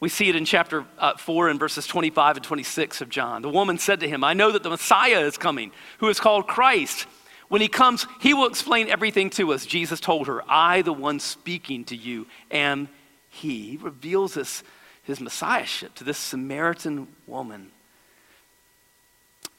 We 0.00 0.08
see 0.08 0.28
it 0.28 0.36
in 0.36 0.44
chapter 0.44 0.84
uh, 0.98 1.16
4 1.16 1.48
and 1.48 1.60
verses 1.60 1.86
25 1.86 2.36
and 2.36 2.44
26 2.44 3.00
of 3.00 3.08
John. 3.08 3.42
The 3.42 3.48
woman 3.48 3.78
said 3.78 4.00
to 4.00 4.08
him, 4.08 4.24
I 4.24 4.34
know 4.34 4.50
that 4.50 4.62
the 4.62 4.70
Messiah 4.70 5.20
is 5.20 5.38
coming, 5.38 5.72
who 5.98 6.08
is 6.08 6.18
called 6.18 6.46
Christ. 6.46 7.06
When 7.48 7.60
he 7.60 7.68
comes, 7.68 8.06
he 8.20 8.34
will 8.34 8.46
explain 8.46 8.88
everything 8.88 9.30
to 9.30 9.52
us. 9.52 9.66
Jesus 9.66 10.00
told 10.00 10.26
her, 10.26 10.42
I, 10.48 10.82
the 10.82 10.92
one 10.92 11.20
speaking 11.20 11.84
to 11.84 11.96
you, 11.96 12.26
am 12.50 12.88
he. 13.28 13.70
He 13.70 13.76
reveals 13.76 14.34
this, 14.34 14.62
his 15.02 15.20
messiahship 15.20 15.94
to 15.96 16.04
this 16.04 16.18
Samaritan 16.18 17.08
woman. 17.26 17.70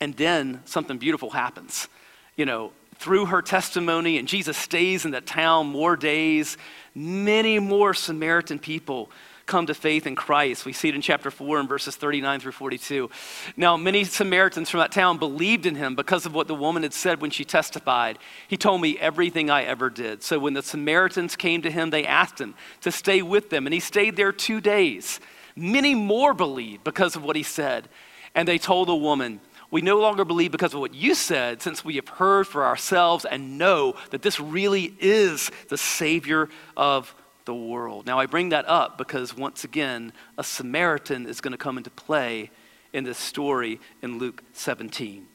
And 0.03 0.13
then 0.17 0.59
something 0.65 0.97
beautiful 0.97 1.29
happens. 1.29 1.87
You 2.35 2.45
know, 2.45 2.73
through 2.95 3.27
her 3.27 3.41
testimony, 3.41 4.17
and 4.17 4.27
Jesus 4.27 4.57
stays 4.57 5.05
in 5.05 5.11
that 5.11 5.25
town 5.25 5.67
more 5.67 5.95
days, 5.95 6.57
many 6.93 7.57
more 7.57 7.93
Samaritan 7.93 8.59
people 8.59 9.09
come 9.45 9.65
to 9.67 9.73
faith 9.73 10.05
in 10.05 10.13
Christ. 10.13 10.65
We 10.65 10.73
see 10.73 10.89
it 10.89 10.95
in 10.95 11.01
chapter 11.01 11.31
4 11.31 11.61
and 11.61 11.69
verses 11.69 11.95
39 11.95 12.41
through 12.41 12.51
42. 12.51 13.09
Now, 13.55 13.77
many 13.77 14.03
Samaritans 14.03 14.69
from 14.69 14.81
that 14.81 14.91
town 14.91 15.19
believed 15.19 15.65
in 15.65 15.75
him 15.75 15.95
because 15.95 16.25
of 16.25 16.35
what 16.35 16.49
the 16.49 16.55
woman 16.55 16.83
had 16.83 16.93
said 16.93 17.21
when 17.21 17.31
she 17.31 17.45
testified. 17.45 18.19
He 18.49 18.57
told 18.57 18.81
me 18.81 18.99
everything 18.99 19.49
I 19.49 19.63
ever 19.63 19.89
did. 19.89 20.21
So 20.21 20.37
when 20.37 20.53
the 20.53 20.61
Samaritans 20.61 21.37
came 21.37 21.61
to 21.61 21.71
him, 21.71 21.91
they 21.91 22.05
asked 22.05 22.41
him 22.41 22.55
to 22.81 22.91
stay 22.91 23.21
with 23.21 23.49
them, 23.49 23.65
and 23.67 23.73
he 23.73 23.79
stayed 23.79 24.17
there 24.17 24.33
two 24.33 24.59
days. 24.59 25.21
Many 25.55 25.95
more 25.95 26.33
believed 26.33 26.83
because 26.83 27.15
of 27.15 27.23
what 27.23 27.37
he 27.37 27.43
said. 27.43 27.87
And 28.35 28.47
they 28.47 28.57
told 28.57 28.87
the 28.87 28.95
woman, 28.95 29.39
we 29.73 29.81
no 29.81 29.99
longer 29.99 30.23
believe 30.23 30.51
because 30.51 30.75
of 30.75 30.79
what 30.79 30.93
you 30.93 31.15
said, 31.15 31.59
since 31.59 31.83
we 31.83 31.95
have 31.95 32.07
heard 32.07 32.45
for 32.45 32.63
ourselves 32.63 33.25
and 33.25 33.57
know 33.57 33.95
that 34.11 34.21
this 34.21 34.39
really 34.39 34.93
is 34.99 35.49
the 35.69 35.79
Savior 35.79 36.47
of 36.77 37.15
the 37.45 37.55
world. 37.55 38.05
Now, 38.05 38.19
I 38.19 38.27
bring 38.27 38.49
that 38.49 38.69
up 38.69 38.99
because, 38.99 39.35
once 39.35 39.63
again, 39.63 40.13
a 40.37 40.43
Samaritan 40.43 41.25
is 41.25 41.41
going 41.41 41.53
to 41.53 41.57
come 41.57 41.79
into 41.79 41.89
play 41.89 42.51
in 42.93 43.03
this 43.03 43.17
story 43.17 43.79
in 44.03 44.19
Luke 44.19 44.43
17. 44.53 45.25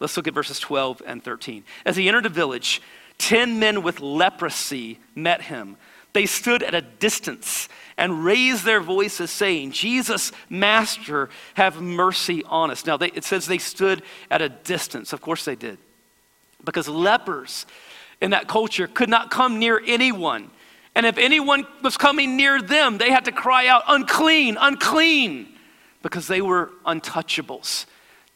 Let's 0.00 0.16
look 0.16 0.26
at 0.26 0.32
verses 0.32 0.58
12 0.58 1.02
and 1.04 1.22
13. 1.22 1.62
As 1.84 1.94
he 1.94 2.08
entered 2.08 2.24
a 2.24 2.30
village, 2.30 2.80
ten 3.18 3.58
men 3.58 3.82
with 3.82 4.00
leprosy 4.00 5.00
met 5.14 5.42
him. 5.42 5.76
They 6.12 6.26
stood 6.26 6.62
at 6.62 6.74
a 6.74 6.82
distance 6.82 7.68
and 7.96 8.24
raised 8.24 8.64
their 8.64 8.80
voices, 8.80 9.30
saying, 9.30 9.72
Jesus, 9.72 10.32
Master, 10.48 11.28
have 11.54 11.80
mercy 11.80 12.42
on 12.44 12.70
us. 12.70 12.86
Now, 12.86 12.96
they, 12.96 13.08
it 13.08 13.24
says 13.24 13.46
they 13.46 13.58
stood 13.58 14.02
at 14.30 14.42
a 14.42 14.48
distance. 14.48 15.12
Of 15.12 15.20
course 15.20 15.44
they 15.44 15.56
did. 15.56 15.78
Because 16.64 16.88
lepers 16.88 17.66
in 18.20 18.30
that 18.30 18.48
culture 18.48 18.86
could 18.86 19.08
not 19.08 19.30
come 19.30 19.58
near 19.58 19.82
anyone. 19.86 20.50
And 20.94 21.06
if 21.06 21.18
anyone 21.18 21.66
was 21.82 21.96
coming 21.96 22.36
near 22.36 22.60
them, 22.60 22.98
they 22.98 23.10
had 23.10 23.24
to 23.24 23.32
cry 23.32 23.66
out, 23.66 23.82
unclean, 23.88 24.56
unclean, 24.60 25.48
because 26.02 26.28
they 26.28 26.40
were 26.40 26.70
untouchables. 26.86 27.86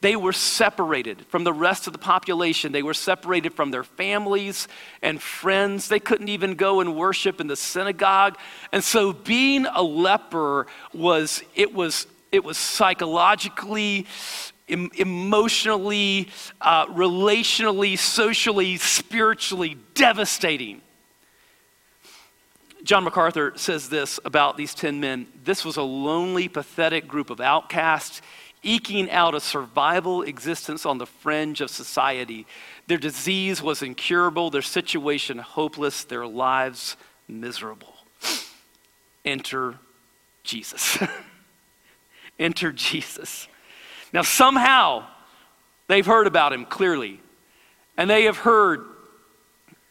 They 0.03 0.15
were 0.15 0.33
separated 0.33 1.25
from 1.29 1.45
the 1.45 1.53
rest 1.53 1.87
of 1.87 1.93
the 1.93 1.99
population. 1.99 2.73
They 2.73 2.83
were 2.83 2.95
separated 2.95 3.55
from 3.55 3.71
their 3.71 3.83
families 3.83 4.69
and 5.01 5.21
friends. 5.21 5.89
They 5.89 6.01
couldn't 6.01 6.29
even 6.29 6.55
go 6.55 6.81
and 6.81 6.95
worship 6.95 7.41
in 7.41 7.47
the 7.47 7.57
synagogue. 7.57 8.37
And 8.73 8.85
so 8.85 9.15
being 9.15 9.65
a 9.67 9.83
leper 9.83 10.67
was 10.93 11.43
it 11.55 11.73
was 11.73 12.07
it 12.31 12.45
was 12.45 12.59
psychologically 12.59 14.07
em- 14.69 14.91
emotionally, 14.97 16.29
uh, 16.61 16.87
relationally, 16.89 17.99
socially, 17.99 18.77
spiritually 18.77 19.79
devastating. 19.95 20.83
John 22.83 23.03
MacArthur 23.03 23.53
says 23.57 23.89
this 23.89 24.21
about 24.25 24.57
these 24.57 24.75
10 24.75 25.01
men. 25.01 25.27
This 25.43 25.65
was 25.65 25.77
a 25.77 25.83
lonely, 25.83 26.47
pathetic 26.47 27.09
group 27.09 27.31
of 27.31 27.41
outcasts 27.41 28.23
eking 28.67 29.11
out 29.11 29.35
a 29.35 29.41
survival 29.41 30.23
existence 30.23 30.85
on 30.85 30.99
the 30.99 31.07
fringe 31.07 31.61
of 31.61 31.71
society. 31.71 32.47
Their 32.89 32.99
disease 32.99 33.63
was 33.63 33.81
incurable, 33.81 34.51
their 34.51 34.61
situation 34.61 35.39
hopeless, 35.39 36.05
their 36.05 36.27
lives 36.27 36.97
miserable. 37.29 37.95
Enter 39.25 39.77
Jesus. 40.43 40.99
Enter 42.39 42.73
Jesus. 42.73 43.49
Now, 44.13 44.23
somehow, 44.23 45.07
they've 45.87 46.05
heard 46.05 46.27
about 46.27 46.53
him 46.53 46.65
clearly, 46.65 47.21
and 47.97 48.11
they 48.11 48.25
have 48.25 48.39
heard 48.39 48.85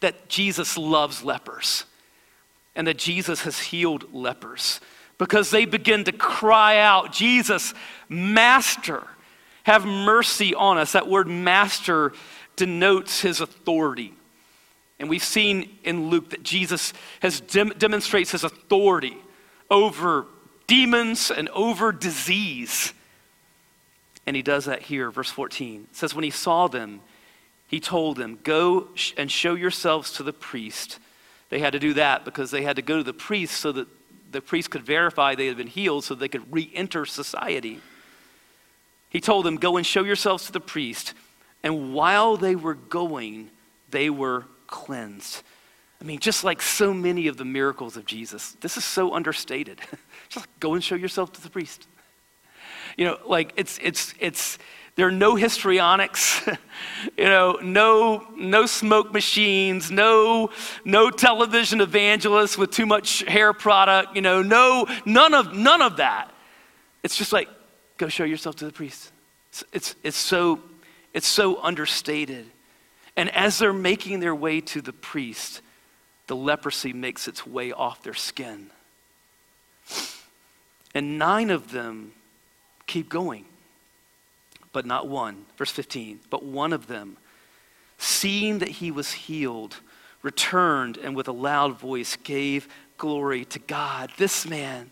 that 0.00 0.28
Jesus 0.28 0.76
loves 0.76 1.24
lepers 1.24 1.84
and 2.74 2.86
that 2.86 2.98
Jesus 2.98 3.40
has 3.42 3.58
healed 3.58 4.12
lepers 4.12 4.80
because 5.18 5.50
they 5.50 5.64
begin 5.64 6.04
to 6.04 6.12
cry 6.12 6.78
out, 6.78 7.12
Jesus, 7.12 7.74
Master, 8.08 9.06
have 9.64 9.84
mercy 9.84 10.54
on 10.54 10.78
us. 10.78 10.92
That 10.92 11.08
word 11.08 11.26
master 11.26 12.12
denotes 12.54 13.20
his 13.20 13.40
authority. 13.40 14.14
And 14.98 15.08
we've 15.08 15.24
seen 15.24 15.78
in 15.84 16.08
Luke 16.08 16.30
that 16.30 16.42
Jesus 16.42 16.92
has 17.20 17.40
dem- 17.40 17.72
demonstrates 17.76 18.30
his 18.30 18.44
authority 18.44 19.16
over 19.70 20.26
demons 20.66 21.30
and 21.30 21.48
over 21.50 21.92
disease. 21.92 22.92
And 24.26 24.34
he 24.34 24.42
does 24.42 24.64
that 24.64 24.82
here, 24.82 25.10
verse 25.10 25.30
14. 25.30 25.88
It 25.90 25.96
says, 25.96 26.14
When 26.14 26.24
he 26.24 26.30
saw 26.30 26.66
them, 26.66 27.00
he 27.68 27.80
told 27.80 28.16
them, 28.16 28.38
Go 28.42 28.88
and 29.16 29.30
show 29.30 29.54
yourselves 29.54 30.12
to 30.12 30.22
the 30.22 30.32
priest. 30.32 30.98
They 31.48 31.60
had 31.60 31.74
to 31.74 31.78
do 31.78 31.94
that 31.94 32.24
because 32.24 32.50
they 32.50 32.62
had 32.62 32.76
to 32.76 32.82
go 32.82 32.98
to 32.98 33.04
the 33.04 33.12
priest 33.12 33.60
so 33.60 33.72
that 33.72 33.86
the 34.36 34.42
priest 34.42 34.70
could 34.70 34.82
verify 34.82 35.34
they 35.34 35.46
had 35.46 35.56
been 35.56 35.66
healed 35.66 36.04
so 36.04 36.14
they 36.14 36.28
could 36.28 36.52
re 36.52 36.70
enter 36.74 37.06
society. 37.06 37.80
He 39.08 39.18
told 39.20 39.46
them, 39.46 39.56
Go 39.56 39.78
and 39.78 39.86
show 39.86 40.04
yourselves 40.04 40.46
to 40.46 40.52
the 40.52 40.60
priest. 40.60 41.14
And 41.62 41.94
while 41.94 42.36
they 42.36 42.54
were 42.54 42.74
going, 42.74 43.50
they 43.90 44.10
were 44.10 44.44
cleansed. 44.66 45.42
I 46.00 46.04
mean, 46.04 46.18
just 46.18 46.44
like 46.44 46.60
so 46.60 46.92
many 46.92 47.26
of 47.28 47.38
the 47.38 47.46
miracles 47.46 47.96
of 47.96 48.04
Jesus, 48.04 48.52
this 48.60 48.76
is 48.76 48.84
so 48.84 49.14
understated. 49.14 49.80
just 50.28 50.46
go 50.60 50.74
and 50.74 50.84
show 50.84 50.96
yourself 50.96 51.32
to 51.32 51.40
the 51.40 51.48
priest. 51.48 51.86
You 52.98 53.06
know, 53.06 53.18
like 53.24 53.54
it's, 53.56 53.78
it's, 53.82 54.12
it's, 54.20 54.58
there 54.96 55.06
are 55.06 55.12
no 55.12 55.36
histrionics, 55.36 56.46
you 57.18 57.24
know, 57.24 57.58
no, 57.62 58.26
no 58.34 58.66
smoke 58.66 59.12
machines, 59.12 59.90
no, 59.90 60.50
no 60.84 61.10
television 61.10 61.82
evangelists 61.82 62.56
with 62.58 62.70
too 62.70 62.86
much 62.86 63.20
hair 63.20 63.52
product, 63.52 64.16
you 64.16 64.22
know, 64.22 64.42
no, 64.42 64.86
none 65.04 65.34
of, 65.34 65.54
none 65.54 65.82
of 65.82 65.98
that. 65.98 66.30
It's 67.02 67.16
just 67.16 67.32
like, 67.32 67.48
go 67.98 68.08
show 68.08 68.24
yourself 68.24 68.56
to 68.56 68.64
the 68.64 68.72
priest. 68.72 69.12
It's, 69.50 69.64
it's, 69.72 69.94
it's, 70.02 70.16
so, 70.16 70.60
it's 71.12 71.26
so 71.26 71.62
understated. 71.62 72.46
And 73.16 73.30
as 73.30 73.58
they're 73.58 73.74
making 73.74 74.20
their 74.20 74.34
way 74.34 74.62
to 74.62 74.80
the 74.80 74.92
priest, 74.94 75.60
the 76.26 76.36
leprosy 76.36 76.92
makes 76.94 77.28
its 77.28 77.46
way 77.46 77.70
off 77.70 78.02
their 78.02 78.14
skin. 78.14 78.70
And 80.94 81.18
nine 81.18 81.50
of 81.50 81.70
them 81.70 82.12
keep 82.86 83.10
going, 83.10 83.44
but 84.76 84.84
not 84.84 85.08
one. 85.08 85.46
Verse 85.56 85.70
15, 85.70 86.20
but 86.28 86.44
one 86.44 86.74
of 86.74 86.86
them, 86.86 87.16
seeing 87.96 88.58
that 88.58 88.68
he 88.68 88.90
was 88.90 89.10
healed, 89.10 89.76
returned 90.20 90.98
and 90.98 91.16
with 91.16 91.28
a 91.28 91.32
loud 91.32 91.78
voice 91.78 92.14
gave 92.16 92.68
glory 92.98 93.46
to 93.46 93.58
God. 93.58 94.12
This 94.18 94.46
man, 94.46 94.90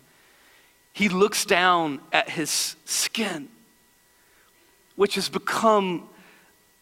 he 0.91 1.07
looks 1.07 1.45
down 1.45 1.99
at 2.11 2.31
his 2.31 2.75
skin, 2.85 3.47
which 4.95 5.13
has 5.13 5.29
become 5.29 6.09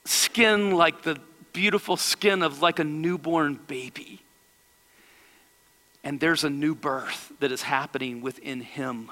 skin 0.05 0.71
like 0.71 1.01
the 1.01 1.19
beautiful 1.51 1.97
skin 1.97 2.41
of 2.41 2.61
like 2.61 2.79
a 2.79 2.85
newborn 2.85 3.59
baby. 3.67 4.21
And 6.05 6.21
there's 6.21 6.45
a 6.45 6.49
new 6.49 6.73
birth 6.73 7.33
that 7.41 7.51
is 7.51 7.63
happening 7.63 8.21
within 8.21 8.61
him. 8.61 9.11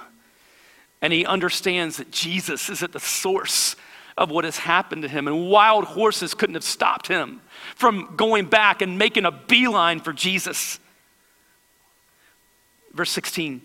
And 1.01 1.11
he 1.11 1.25
understands 1.25 1.97
that 1.97 2.11
Jesus 2.11 2.69
is 2.69 2.83
at 2.83 2.91
the 2.91 2.99
source 2.99 3.75
of 4.17 4.29
what 4.29 4.43
has 4.43 4.57
happened 4.57 5.01
to 5.01 5.07
him. 5.07 5.27
And 5.27 5.49
wild 5.49 5.85
horses 5.85 6.33
couldn't 6.33 6.55
have 6.55 6.63
stopped 6.63 7.07
him 7.07 7.41
from 7.75 8.13
going 8.15 8.45
back 8.45 8.81
and 8.81 8.97
making 8.97 9.25
a 9.25 9.31
beeline 9.31 9.99
for 9.99 10.13
Jesus. 10.13 10.79
Verse 12.93 13.09
16, 13.11 13.61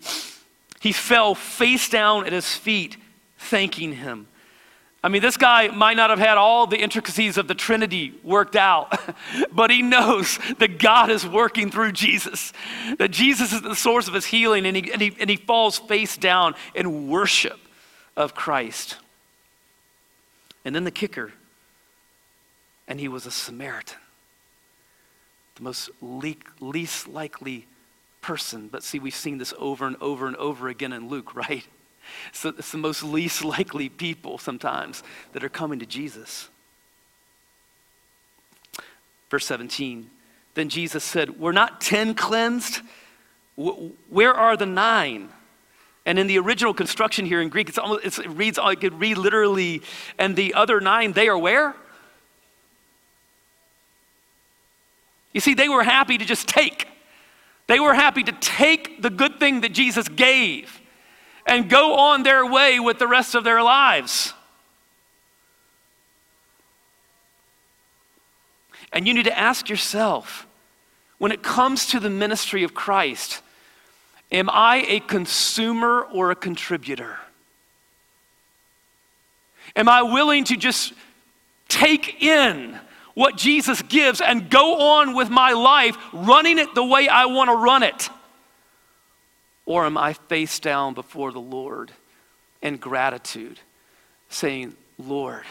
he 0.79 0.91
fell 0.91 1.35
face 1.35 1.89
down 1.89 2.25
at 2.25 2.31
his 2.31 2.55
feet, 2.55 2.97
thanking 3.37 3.93
him. 3.93 4.27
I 5.07 5.09
mean, 5.09 5.21
this 5.21 5.37
guy 5.37 5.69
might 5.69 5.95
not 5.95 6.09
have 6.09 6.19
had 6.19 6.37
all 6.37 6.67
the 6.67 6.75
intricacies 6.75 7.37
of 7.37 7.47
the 7.47 7.55
Trinity 7.55 8.13
worked 8.25 8.57
out, 8.57 8.99
but 9.53 9.71
he 9.71 9.81
knows 9.81 10.37
that 10.59 10.79
God 10.79 11.09
is 11.09 11.25
working 11.25 11.71
through 11.71 11.93
Jesus, 11.93 12.51
that 12.97 13.11
Jesus 13.11 13.53
is 13.53 13.61
the 13.61 13.73
source 13.73 14.09
of 14.09 14.13
his 14.13 14.25
healing, 14.25 14.65
and 14.65 14.75
he, 14.75 14.91
and 14.91 15.01
he, 15.01 15.15
and 15.17 15.29
he 15.29 15.37
falls 15.37 15.77
face 15.79 16.17
down 16.17 16.55
in 16.75 17.07
worship 17.07 17.57
of 18.17 18.35
Christ. 18.35 18.97
And 20.65 20.75
then 20.75 20.83
the 20.83 20.91
kicker, 20.91 21.31
and 22.85 22.99
he 22.99 23.07
was 23.07 23.25
a 23.25 23.31
Samaritan, 23.31 23.99
the 25.55 25.63
most 25.63 25.89
le- 26.01 26.35
least 26.59 27.07
likely 27.07 27.65
person. 28.19 28.67
But 28.67 28.83
see, 28.83 28.99
we've 28.99 29.15
seen 29.15 29.37
this 29.37 29.53
over 29.57 29.87
and 29.87 29.95
over 30.01 30.27
and 30.27 30.35
over 30.35 30.67
again 30.67 30.91
in 30.91 31.07
Luke, 31.07 31.33
right? 31.47 31.65
So 32.31 32.49
it's 32.49 32.71
the 32.71 32.77
most 32.77 33.03
least 33.03 33.43
likely 33.45 33.89
people 33.89 34.37
sometimes 34.37 35.03
that 35.33 35.43
are 35.43 35.49
coming 35.49 35.79
to 35.79 35.85
Jesus. 35.85 36.49
Verse 39.29 39.45
17 39.45 40.09
Then 40.53 40.69
Jesus 40.69 41.03
said, 41.03 41.39
We're 41.39 41.51
not 41.51 41.81
10 41.81 42.15
cleansed. 42.15 42.81
Where 43.55 44.33
are 44.33 44.55
the 44.55 44.65
nine? 44.65 45.29
And 46.05 46.17
in 46.17 46.27
the 46.27 46.39
original 46.39 46.73
construction 46.73 47.25
here 47.25 47.41
in 47.41 47.49
Greek, 47.49 47.67
it's 47.67 47.77
almost, 47.77 48.05
it's, 48.05 48.19
it 48.19 48.29
reads, 48.29 48.57
I 48.57 48.75
could 48.75 48.97
read 48.97 49.17
literally, 49.17 49.81
and 50.17 50.35
the 50.35 50.53
other 50.53 50.79
nine, 50.79 51.11
they 51.11 51.27
are 51.27 51.37
where? 51.37 51.75
You 55.33 55.41
see, 55.41 55.53
they 55.53 55.67
were 55.67 55.83
happy 55.83 56.17
to 56.17 56.23
just 56.23 56.47
take. 56.47 56.87
They 57.67 57.79
were 57.79 57.93
happy 57.93 58.23
to 58.23 58.31
take 58.31 59.01
the 59.01 59.09
good 59.09 59.39
thing 59.39 59.61
that 59.61 59.73
Jesus 59.73 60.07
gave 60.07 60.76
and 61.47 61.69
go 61.69 61.95
on 61.95 62.23
their 62.23 62.45
way 62.45 62.79
with 62.79 62.99
the 62.99 63.07
rest 63.07 63.33
of 63.33 63.43
their 63.43 63.63
lives. 63.63 64.33
And 68.91 69.07
you 69.07 69.13
need 69.13 69.25
to 69.25 69.37
ask 69.37 69.69
yourself 69.69 70.45
when 71.17 71.31
it 71.31 71.41
comes 71.41 71.87
to 71.87 71.99
the 71.99 72.09
ministry 72.09 72.63
of 72.63 72.73
Christ, 72.73 73.41
am 74.31 74.49
I 74.51 74.85
a 74.87 74.99
consumer 74.99 76.01
or 76.11 76.31
a 76.31 76.35
contributor? 76.35 77.17
Am 79.75 79.89
I 79.89 80.03
willing 80.03 80.43
to 80.45 80.57
just 80.57 80.93
take 81.67 82.21
in 82.21 82.79
what 83.13 83.35
Jesus 83.35 83.81
gives 83.81 84.21
and 84.21 84.49
go 84.49 84.79
on 84.79 85.15
with 85.15 85.29
my 85.29 85.53
life, 85.53 85.97
running 86.13 86.59
it 86.59 86.73
the 86.75 86.83
way 86.83 87.07
I 87.07 87.25
want 87.25 87.49
to 87.49 87.55
run 87.55 87.83
it? 87.83 88.09
Or 89.67 89.85
am 89.85 89.97
I 89.97 90.13
face 90.13 90.59
down 90.59 90.93
before 90.93 91.33
the 91.33 91.41
Lord 91.41 91.91
in 92.61 92.77
gratitude, 92.77 93.59
saying, 94.29 94.77
Lord, 94.97 95.43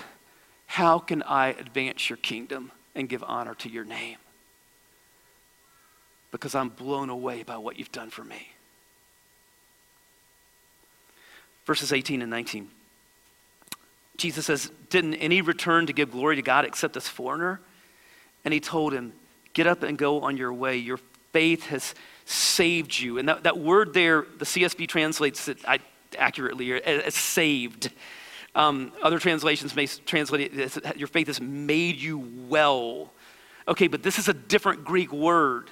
how 0.65 0.99
can 0.99 1.23
I 1.23 1.49
advance 1.49 2.09
your 2.09 2.17
kingdom 2.17 2.73
and 2.95 3.11
give 3.11 3.23
honor 3.23 3.55
to 3.57 3.69
your 3.69 3.85
name? 3.85 4.17
Because 6.33 6.55
I'm 6.55 6.71
blown 6.71 7.11
away 7.11 7.43
by 7.43 7.59
what 7.59 7.79
you've 7.79 7.93
done 7.93 8.09
for 8.09 8.25
me. 8.25 8.49
Verses 11.67 11.93
18 11.93 12.23
and 12.23 12.31
19. 12.31 12.71
Jesus 14.17 14.47
says, 14.47 14.71
Didn't 14.89 15.15
any 15.17 15.43
return 15.43 15.87
to 15.89 15.93
give 15.93 16.11
glory 16.11 16.37
to 16.37 16.43
God 16.43 16.65
except 16.65 16.95
this 16.95 17.07
foreigner? 17.07 17.61
And 18.47 18.55
he 18.55 18.61
told 18.61 18.95
him, 18.95 19.13
Get 19.53 19.67
up 19.67 19.83
and 19.83 19.99
go 19.99 20.23
on 20.23 20.39
your 20.39 20.55
way. 20.55 20.79
Your 20.79 21.01
faith 21.33 21.67
has 21.67 21.95
saved 22.27 22.99
you. 22.99 23.19
And 23.19 23.29
that, 23.29 23.45
that 23.45 23.59
word 23.59 23.95
there, 23.95 24.27
the 24.39 24.45
CSB 24.45 24.89
translates 24.89 25.49
it 25.49 25.65
accurately 26.19 26.83
as 26.83 27.15
saved. 27.15 27.91
Um, 28.55 28.93
other 29.03 29.19
translations 29.19 29.75
may 29.75 29.87
translate 29.87 30.53
it 30.53 30.59
as 30.59 30.79
your 30.97 31.09
faith 31.09 31.29
has 31.29 31.41
made 31.41 31.97
you 31.97 32.19
well. 32.49 33.13
Okay, 33.69 33.87
but 33.87 34.03
this 34.03 34.19
is 34.19 34.29
a 34.29 34.35
different 34.35 34.85
Greek 34.85 35.13
word 35.13 35.71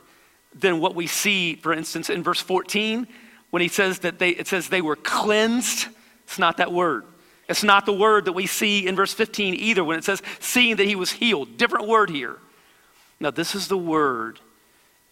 than 0.54 0.80
what 0.80 0.94
we 0.94 1.06
see, 1.06 1.56
for 1.56 1.72
instance, 1.72 2.08
in 2.08 2.22
verse 2.22 2.40
14 2.40 3.08
when 3.50 3.62
he 3.62 3.68
says 3.68 4.00
that 4.00 4.18
they, 4.18 4.30
it 4.30 4.46
says 4.46 4.68
they 4.68 4.82
were 4.82 4.96
cleansed. 4.96 5.88
It's 6.24 6.38
not 6.38 6.56
that 6.58 6.72
word. 6.72 7.04
It's 7.48 7.62
not 7.62 7.84
the 7.86 7.92
word 7.92 8.24
that 8.24 8.32
we 8.32 8.46
see 8.46 8.86
in 8.86 8.96
verse 8.96 9.12
15 9.12 9.54
either 9.54 9.84
when 9.84 9.98
it 9.98 10.04
says 10.04 10.22
seeing 10.40 10.76
that 10.76 10.86
he 10.86 10.96
was 10.96 11.12
healed. 11.12 11.56
Different 11.56 11.88
word 11.88 12.10
here. 12.10 12.38
Now, 13.20 13.30
this 13.30 13.54
is 13.54 13.68
the 13.68 13.78
word 13.78 14.40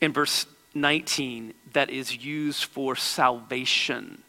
in 0.01 0.13
verse 0.13 0.47
19 0.75 1.55
that 1.73 1.91
is 1.91 2.25
used 2.25 2.65
for 2.65 2.97
salvation. 2.97 4.23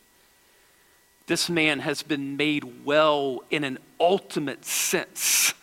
This 1.27 1.49
man 1.49 1.79
has 1.79 2.01
been 2.01 2.35
made 2.35 2.85
well 2.85 3.43
in 3.49 3.63
an 3.63 3.79
ultimate 3.99 4.65
sense. 4.65 5.53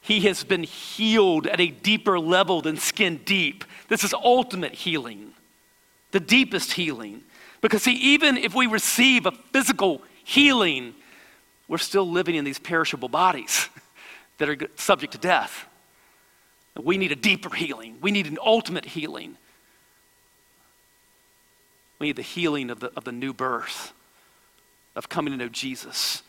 He 0.00 0.20
has 0.20 0.44
been 0.44 0.62
healed 0.62 1.46
at 1.46 1.60
a 1.60 1.68
deeper 1.68 2.18
level 2.18 2.60
than 2.60 2.76
skin 2.76 3.20
deep. 3.24 3.64
This 3.88 4.04
is 4.04 4.14
ultimate 4.14 4.72
healing, 4.72 5.32
the 6.12 6.20
deepest 6.20 6.72
healing. 6.72 7.22
Because, 7.60 7.84
see, 7.84 7.94
even 7.94 8.36
if 8.36 8.54
we 8.54 8.66
receive 8.66 9.26
a 9.26 9.32
physical 9.32 10.02
healing, 10.24 10.94
we're 11.68 11.78
still 11.78 12.08
living 12.08 12.34
in 12.34 12.44
these 12.44 12.58
perishable 12.58 13.08
bodies 13.08 13.68
that 14.38 14.48
are 14.48 14.56
subject 14.76 15.12
to 15.12 15.18
death. 15.18 15.66
We 16.80 16.98
need 16.98 17.12
a 17.12 17.16
deeper 17.16 17.54
healing. 17.54 17.98
We 18.00 18.10
need 18.10 18.26
an 18.26 18.38
ultimate 18.44 18.84
healing. 18.84 19.36
We 21.98 22.08
need 22.08 22.16
the 22.16 22.22
healing 22.22 22.70
of 22.70 22.80
the, 22.80 22.92
of 22.96 23.04
the 23.04 23.12
new 23.12 23.32
birth, 23.32 23.92
of 24.94 25.08
coming 25.08 25.32
to 25.32 25.38
know 25.38 25.48
Jesus 25.48 26.22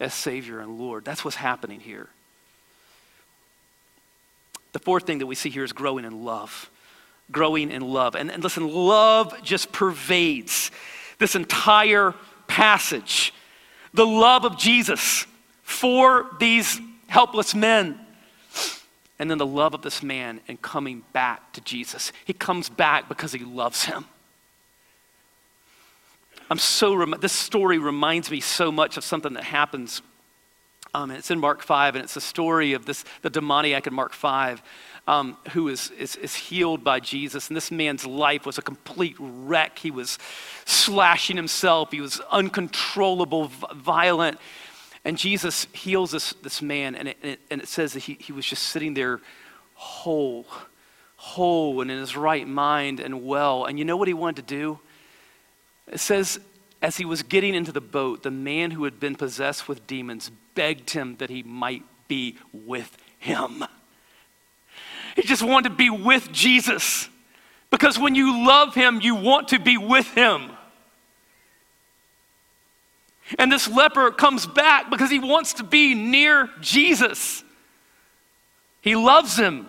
as 0.00 0.12
Savior 0.12 0.60
and 0.60 0.78
Lord. 0.78 1.04
That's 1.04 1.24
what's 1.24 1.36
happening 1.36 1.80
here. 1.80 2.08
The 4.72 4.78
fourth 4.80 5.06
thing 5.06 5.18
that 5.18 5.26
we 5.26 5.34
see 5.34 5.50
here 5.50 5.64
is 5.64 5.72
growing 5.72 6.04
in 6.04 6.24
love. 6.24 6.68
Growing 7.30 7.70
in 7.70 7.82
love. 7.82 8.14
And, 8.16 8.30
and 8.30 8.42
listen, 8.42 8.68
love 8.68 9.42
just 9.42 9.72
pervades 9.72 10.70
this 11.18 11.36
entire 11.36 12.14
passage. 12.48 13.32
The 13.94 14.06
love 14.06 14.44
of 14.44 14.58
Jesus 14.58 15.26
for 15.62 16.26
these 16.38 16.80
helpless 17.06 17.54
men. 17.54 18.00
And 19.18 19.30
then 19.30 19.38
the 19.38 19.46
love 19.46 19.74
of 19.74 19.82
this 19.82 20.02
man 20.02 20.40
and 20.48 20.60
coming 20.60 21.04
back 21.12 21.52
to 21.52 21.60
Jesus. 21.60 22.12
He 22.24 22.32
comes 22.32 22.68
back 22.68 23.08
because 23.08 23.32
he 23.32 23.38
loves 23.38 23.84
him. 23.84 24.06
I'm 26.50 26.58
so, 26.58 27.04
this 27.06 27.32
story 27.32 27.78
reminds 27.78 28.30
me 28.30 28.40
so 28.40 28.70
much 28.70 28.96
of 28.96 29.04
something 29.04 29.34
that 29.34 29.44
happens. 29.44 30.02
Um, 30.92 31.10
it's 31.10 31.30
in 31.30 31.40
Mark 31.40 31.62
5, 31.62 31.96
and 31.96 32.04
it's 32.04 32.16
a 32.16 32.20
story 32.20 32.74
of 32.74 32.86
this, 32.86 33.04
the 33.22 33.30
demoniac 33.30 33.86
in 33.86 33.94
Mark 33.94 34.12
5 34.12 34.62
um, 35.06 35.36
who 35.50 35.68
is, 35.68 35.90
is, 35.90 36.16
is 36.16 36.34
healed 36.34 36.82
by 36.82 37.00
Jesus. 37.00 37.48
And 37.48 37.56
this 37.56 37.70
man's 37.70 38.06
life 38.06 38.46
was 38.46 38.58
a 38.58 38.62
complete 38.62 39.16
wreck. 39.18 39.78
He 39.78 39.90
was 39.90 40.18
slashing 40.64 41.36
himself, 41.36 41.90
he 41.90 42.00
was 42.00 42.20
uncontrollable, 42.30 43.48
violent. 43.74 44.38
And 45.06 45.18
Jesus 45.18 45.66
heals 45.74 46.12
this, 46.12 46.32
this 46.42 46.62
man, 46.62 46.94
and 46.94 47.08
it, 47.08 47.18
and 47.20 47.32
it, 47.32 47.40
and 47.50 47.60
it 47.60 47.68
says 47.68 47.92
that 47.92 48.04
he, 48.04 48.14
he 48.14 48.32
was 48.32 48.46
just 48.46 48.62
sitting 48.62 48.94
there 48.94 49.20
whole, 49.74 50.46
whole 51.16 51.82
and 51.82 51.90
in 51.90 51.98
his 51.98 52.16
right 52.16 52.48
mind 52.48 53.00
and 53.00 53.22
well. 53.26 53.66
And 53.66 53.78
you 53.78 53.84
know 53.84 53.98
what 53.98 54.08
he 54.08 54.14
wanted 54.14 54.48
to 54.48 54.54
do? 54.54 54.78
It 55.90 56.00
says, 56.00 56.40
as 56.82 56.96
he 56.96 57.04
was 57.04 57.22
getting 57.22 57.54
into 57.54 57.72
the 57.72 57.80
boat, 57.80 58.22
the 58.22 58.30
man 58.30 58.70
who 58.70 58.84
had 58.84 59.00
been 59.00 59.16
possessed 59.16 59.68
with 59.68 59.86
demons 59.86 60.30
begged 60.54 60.90
him 60.90 61.16
that 61.16 61.30
he 61.30 61.42
might 61.42 61.82
be 62.08 62.36
with 62.52 62.96
him. 63.18 63.64
He 65.16 65.22
just 65.22 65.42
wanted 65.42 65.70
to 65.70 65.74
be 65.74 65.90
with 65.90 66.30
Jesus. 66.32 67.08
Because 67.70 67.98
when 67.98 68.14
you 68.14 68.46
love 68.46 68.74
him, 68.74 69.00
you 69.00 69.14
want 69.14 69.48
to 69.48 69.58
be 69.58 69.76
with 69.76 70.06
him. 70.14 70.50
And 73.38 73.50
this 73.50 73.68
leper 73.68 74.10
comes 74.10 74.46
back 74.46 74.90
because 74.90 75.10
he 75.10 75.18
wants 75.18 75.54
to 75.54 75.64
be 75.64 75.94
near 75.94 76.50
Jesus. 76.60 77.42
He 78.80 78.94
loves 78.94 79.36
him. 79.36 79.66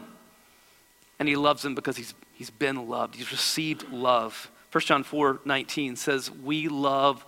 And 1.18 1.30
he 1.30 1.36
loves 1.38 1.64
him 1.64 1.76
because 1.76 1.96
he's, 1.96 2.14
he's 2.34 2.50
been 2.50 2.90
loved, 2.90 3.16
he's 3.16 3.32
received 3.32 3.90
love. 3.90 4.52
1 4.76 4.82
John 4.82 5.04
4 5.04 5.40
19 5.46 5.96
says, 5.96 6.30
We 6.30 6.68
love 6.68 7.26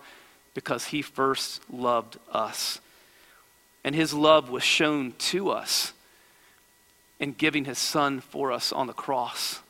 because 0.52 0.84
he 0.84 1.00
first 1.00 1.62
loved 1.72 2.18
us. 2.30 2.78
And 3.82 3.94
his 3.94 4.12
love 4.12 4.50
was 4.50 4.62
shown 4.62 5.12
to 5.12 5.48
us 5.48 5.94
in 7.18 7.32
giving 7.32 7.64
his 7.64 7.78
son 7.78 8.20
for 8.20 8.52
us 8.52 8.70
on 8.70 8.86
the 8.86 8.92
cross. 8.92 9.60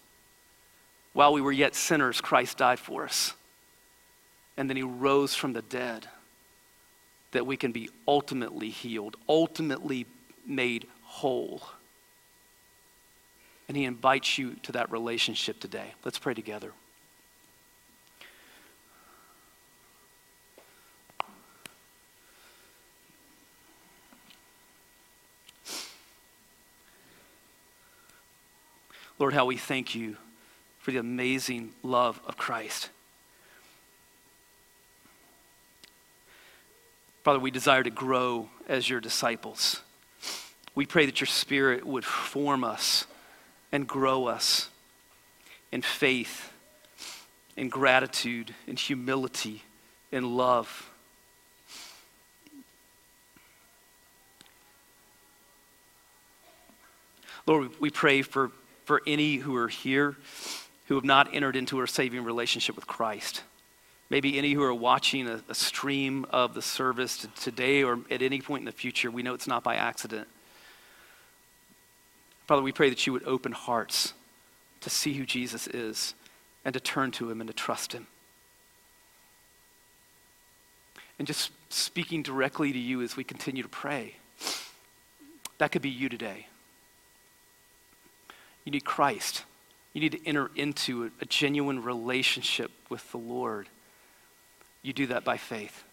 While 1.13 1.33
we 1.33 1.41
were 1.41 1.53
yet 1.53 1.77
sinners, 1.77 2.21
Christ 2.21 2.59
died 2.59 2.81
for 2.81 3.05
us. 3.05 3.35
And 4.57 4.69
then 4.69 4.77
he 4.77 4.83
rose 4.83 5.37
from 5.37 5.53
the 5.53 5.63
dead 5.63 6.09
that 7.31 7.47
we 7.47 7.57
can 7.57 7.71
be 7.71 7.91
ultimately 8.09 8.71
healed, 8.71 9.17
ultimately 9.29 10.05
made 10.45 10.89
whole. 11.05 11.63
And 13.69 13.77
he 13.77 13.85
invites 13.85 14.37
you 14.37 14.57
to 14.65 14.73
that 14.73 14.91
relationship 14.91 15.61
today. 15.61 15.95
Let's 16.05 16.19
pray 16.19 16.35
together. 16.35 16.73
Lord, 29.19 29.35
how 29.35 29.47
we 29.47 29.57
thank 29.57 29.95
you 29.95 30.17
for 30.79 30.93
the 30.93 30.99
amazing 30.99 31.73
love 31.83 32.21
of 32.27 32.37
Christ. 32.37 32.91
Father, 37.25 37.41
we 37.41 37.51
desire 37.51 37.83
to 37.83 37.91
grow 37.91 38.49
as 38.69 38.89
your 38.89 39.01
disciples. 39.01 39.83
We 40.75 40.87
pray 40.87 41.05
that 41.07 41.21
your 41.21 41.27
Spirit 41.27 41.85
would 41.85 42.05
form 42.05 42.63
us 42.63 43.07
and 43.73 43.89
grow 43.89 44.27
us 44.27 44.71
in 45.73 45.83
faith, 45.83 46.53
in 47.57 47.69
gratitude, 47.69 48.55
in 48.69 48.77
humility, 48.77 49.63
in 50.13 50.37
love. 50.37 50.91
Lord, 57.47 57.71
we 57.81 57.91
pray 57.91 58.23
for 58.23 58.53
for 58.89 59.03
any 59.07 59.37
who 59.37 59.55
are 59.55 59.69
here 59.69 60.17
who 60.87 60.95
have 60.95 61.05
not 61.05 61.35
entered 61.35 61.57
into 61.57 61.83
a 61.83 61.87
saving 61.87 62.25
relationship 62.25 62.75
with 62.75 62.87
Christ. 62.87 63.43
Maybe 64.09 64.39
any 64.39 64.55
who 64.55 64.63
are 64.63 64.73
watching 64.73 65.29
a, 65.29 65.43
a 65.51 65.55
stream 65.55 66.25
of 66.31 66.55
the 66.55 66.63
service 66.63 67.27
today 67.39 67.85
or 67.85 67.99
at 68.11 68.23
any 68.23 68.41
point 68.41 68.63
in 68.63 68.65
the 68.65 68.73
future. 68.73 69.11
We 69.11 69.23
know 69.23 69.35
it's 69.35 69.47
not 69.47 69.63
by 69.63 69.75
accident. 69.75 70.27
Father, 72.47 72.63
we 72.63 72.73
pray 72.73 72.89
that 72.89 73.07
you 73.07 73.13
would 73.13 73.25
open 73.25 73.53
hearts 73.53 74.15
to 74.81 74.89
see 74.89 75.13
who 75.13 75.27
Jesus 75.27 75.67
is 75.67 76.15
and 76.65 76.73
to 76.73 76.81
turn 76.81 77.11
to 77.11 77.31
him 77.31 77.43
and 77.43 77.49
to 77.49 77.55
trust 77.55 77.93
him. 77.93 78.07
And 81.19 81.27
just 81.27 81.51
speaking 81.69 82.23
directly 82.23 82.73
to 82.73 82.79
you 82.79 83.03
as 83.03 83.19
we 83.19 83.25
continue 83.25 83.63
to 83.63 83.69
pray, 83.69 84.15
that 85.59 85.73
could 85.73 85.83
be 85.83 85.91
you 85.91 86.09
today. 86.09 86.47
You 88.69 88.73
need 88.73 88.85
Christ. 88.85 89.45
You 89.95 90.03
need 90.03 90.13
to 90.13 90.27
enter 90.29 90.51
into 90.55 91.11
a, 91.23 91.25
genuine 91.25 91.83
relationship 91.83 92.71
with 92.91 93.11
the 93.13 93.17
Lord. 93.17 93.67
You 94.83 94.93
do 94.93 95.07
that 95.07 95.25
by 95.25 95.39
faith. 95.39 95.85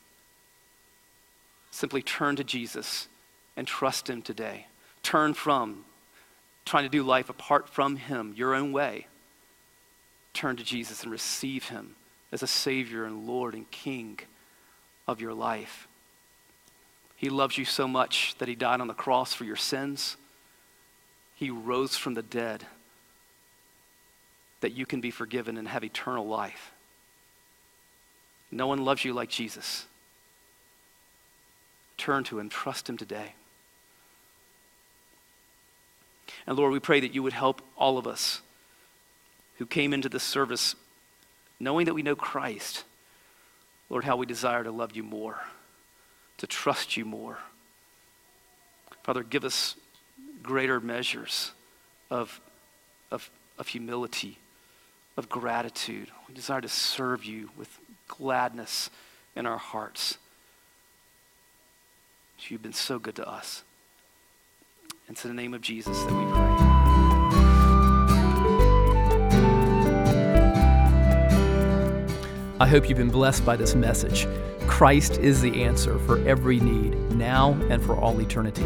Simply 1.71 2.01
turn 2.01 2.35
to 2.35 2.43
Jesus 2.43 3.07
and 3.55 3.65
trust 3.65 4.09
Him 4.09 4.21
today. 4.21 4.67
Turn 5.03 5.33
from 5.33 5.85
trying 6.65 6.83
to 6.83 6.89
do 6.89 7.01
life 7.01 7.29
apart 7.29 7.69
from 7.69 7.95
Him, 7.95 8.33
your 8.35 8.53
own 8.53 8.73
way. 8.73 9.07
Turn 10.33 10.57
to 10.57 10.63
Jesus 10.65 11.01
and 11.01 11.13
receive 11.13 11.69
Him 11.69 11.95
as 12.33 12.43
a 12.43 12.47
Savior 12.47 13.05
and 13.05 13.25
Lord 13.25 13.53
and 13.53 13.71
King 13.71 14.19
of 15.07 15.21
your 15.21 15.33
life. 15.33 15.87
He 17.15 17.29
loves 17.29 17.57
you 17.57 17.63
so 17.63 17.87
much 17.87 18.35
that 18.39 18.49
He 18.49 18.55
died 18.55 18.81
on 18.81 18.87
the 18.87 18.93
cross 18.93 19.33
for 19.33 19.45
your 19.45 19.55
sins 19.55 20.17
he 21.35 21.49
rose 21.49 21.95
from 21.95 22.13
the 22.13 22.23
dead 22.23 22.65
that 24.61 24.73
you 24.73 24.85
can 24.85 25.01
be 25.01 25.11
forgiven 25.11 25.57
and 25.57 25.67
have 25.67 25.83
eternal 25.83 26.25
life. 26.25 26.71
No 28.51 28.67
one 28.67 28.83
loves 28.85 29.03
you 29.03 29.13
like 29.13 29.29
Jesus. 29.29 29.85
Turn 31.97 32.23
to 32.25 32.39
him, 32.39 32.49
trust 32.49 32.89
him 32.89 32.97
today. 32.97 33.33
And 36.47 36.57
Lord, 36.57 36.71
we 36.71 36.79
pray 36.79 36.99
that 36.99 37.13
you 37.13 37.23
would 37.23 37.33
help 37.33 37.61
all 37.77 37.97
of 37.97 38.07
us 38.07 38.41
who 39.57 39.65
came 39.65 39.93
into 39.93 40.09
this 40.09 40.23
service 40.23 40.75
knowing 41.59 41.85
that 41.85 41.93
we 41.93 42.03
know 42.03 42.15
Christ. 42.15 42.83
Lord, 43.89 44.03
how 44.03 44.17
we 44.17 44.25
desire 44.25 44.63
to 44.63 44.71
love 44.71 44.95
you 44.95 45.03
more, 45.03 45.39
to 46.37 46.47
trust 46.47 46.97
you 46.97 47.05
more. 47.05 47.37
Father, 49.03 49.23
give 49.23 49.45
us 49.45 49.75
greater 50.45 50.79
measures 50.79 51.51
of, 52.09 52.39
of, 53.11 53.29
of 53.57 53.67
humility, 53.67 54.37
of 55.17 55.27
gratitude. 55.27 56.09
We 56.27 56.35
desire 56.35 56.61
to 56.61 56.69
serve 56.69 57.25
you 57.25 57.49
with 57.57 57.79
gladness 58.07 58.89
in 59.35 59.45
our 59.45 59.57
hearts. 59.57 60.17
You've 62.47 62.61
been 62.61 62.73
so 62.73 62.99
good 62.99 63.15
to 63.15 63.27
us. 63.27 63.63
It's 65.09 65.25
in 65.25 65.35
the 65.35 65.41
name 65.41 65.53
of 65.53 65.61
Jesus 65.61 65.97
that 66.03 66.11
we 66.11 66.31
pray. 66.31 66.41
I 72.59 72.67
hope 72.67 72.87
you've 72.87 72.97
been 72.97 73.09
blessed 73.09 73.45
by 73.45 73.55
this 73.55 73.73
message. 73.73 74.27
Christ 74.67 75.17
is 75.17 75.41
the 75.41 75.63
answer 75.63 75.97
for 75.99 76.19
every 76.27 76.59
need, 76.59 76.93
now 77.11 77.53
and 77.69 77.83
for 77.83 77.95
all 77.95 78.19
eternity. 78.21 78.65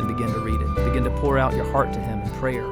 and 0.00 0.08
begin 0.08 0.32
to 0.32 0.40
read 0.40 0.60
it. 0.60 0.74
Begin 0.84 1.04
to 1.04 1.10
pour 1.20 1.38
out 1.38 1.54
your 1.54 1.70
heart 1.70 1.92
to 1.92 2.00
Him 2.00 2.20
in 2.20 2.30
prayer. 2.40 2.64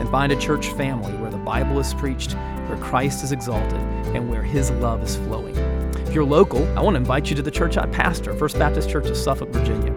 And 0.00 0.08
find 0.10 0.32
a 0.32 0.36
church 0.36 0.68
family 0.68 1.12
where 1.18 1.30
the 1.30 1.38
Bible 1.38 1.78
is 1.78 1.92
preached, 1.94 2.32
where 2.68 2.78
Christ 2.78 3.22
is 3.24 3.32
exalted, 3.32 3.80
and 4.14 4.30
where 4.30 4.42
His 4.42 4.70
love 4.70 5.02
is 5.02 5.16
flowing. 5.16 5.56
If 6.06 6.14
you're 6.14 6.24
local, 6.24 6.66
I 6.78 6.80
want 6.80 6.94
to 6.94 6.98
invite 6.98 7.28
you 7.28 7.36
to 7.36 7.42
the 7.42 7.50
church 7.50 7.76
I 7.76 7.86
pastor, 7.86 8.32
First 8.34 8.58
Baptist 8.58 8.88
Church 8.88 9.08
of 9.08 9.16
Suffolk, 9.16 9.50
Virginia. 9.50 9.94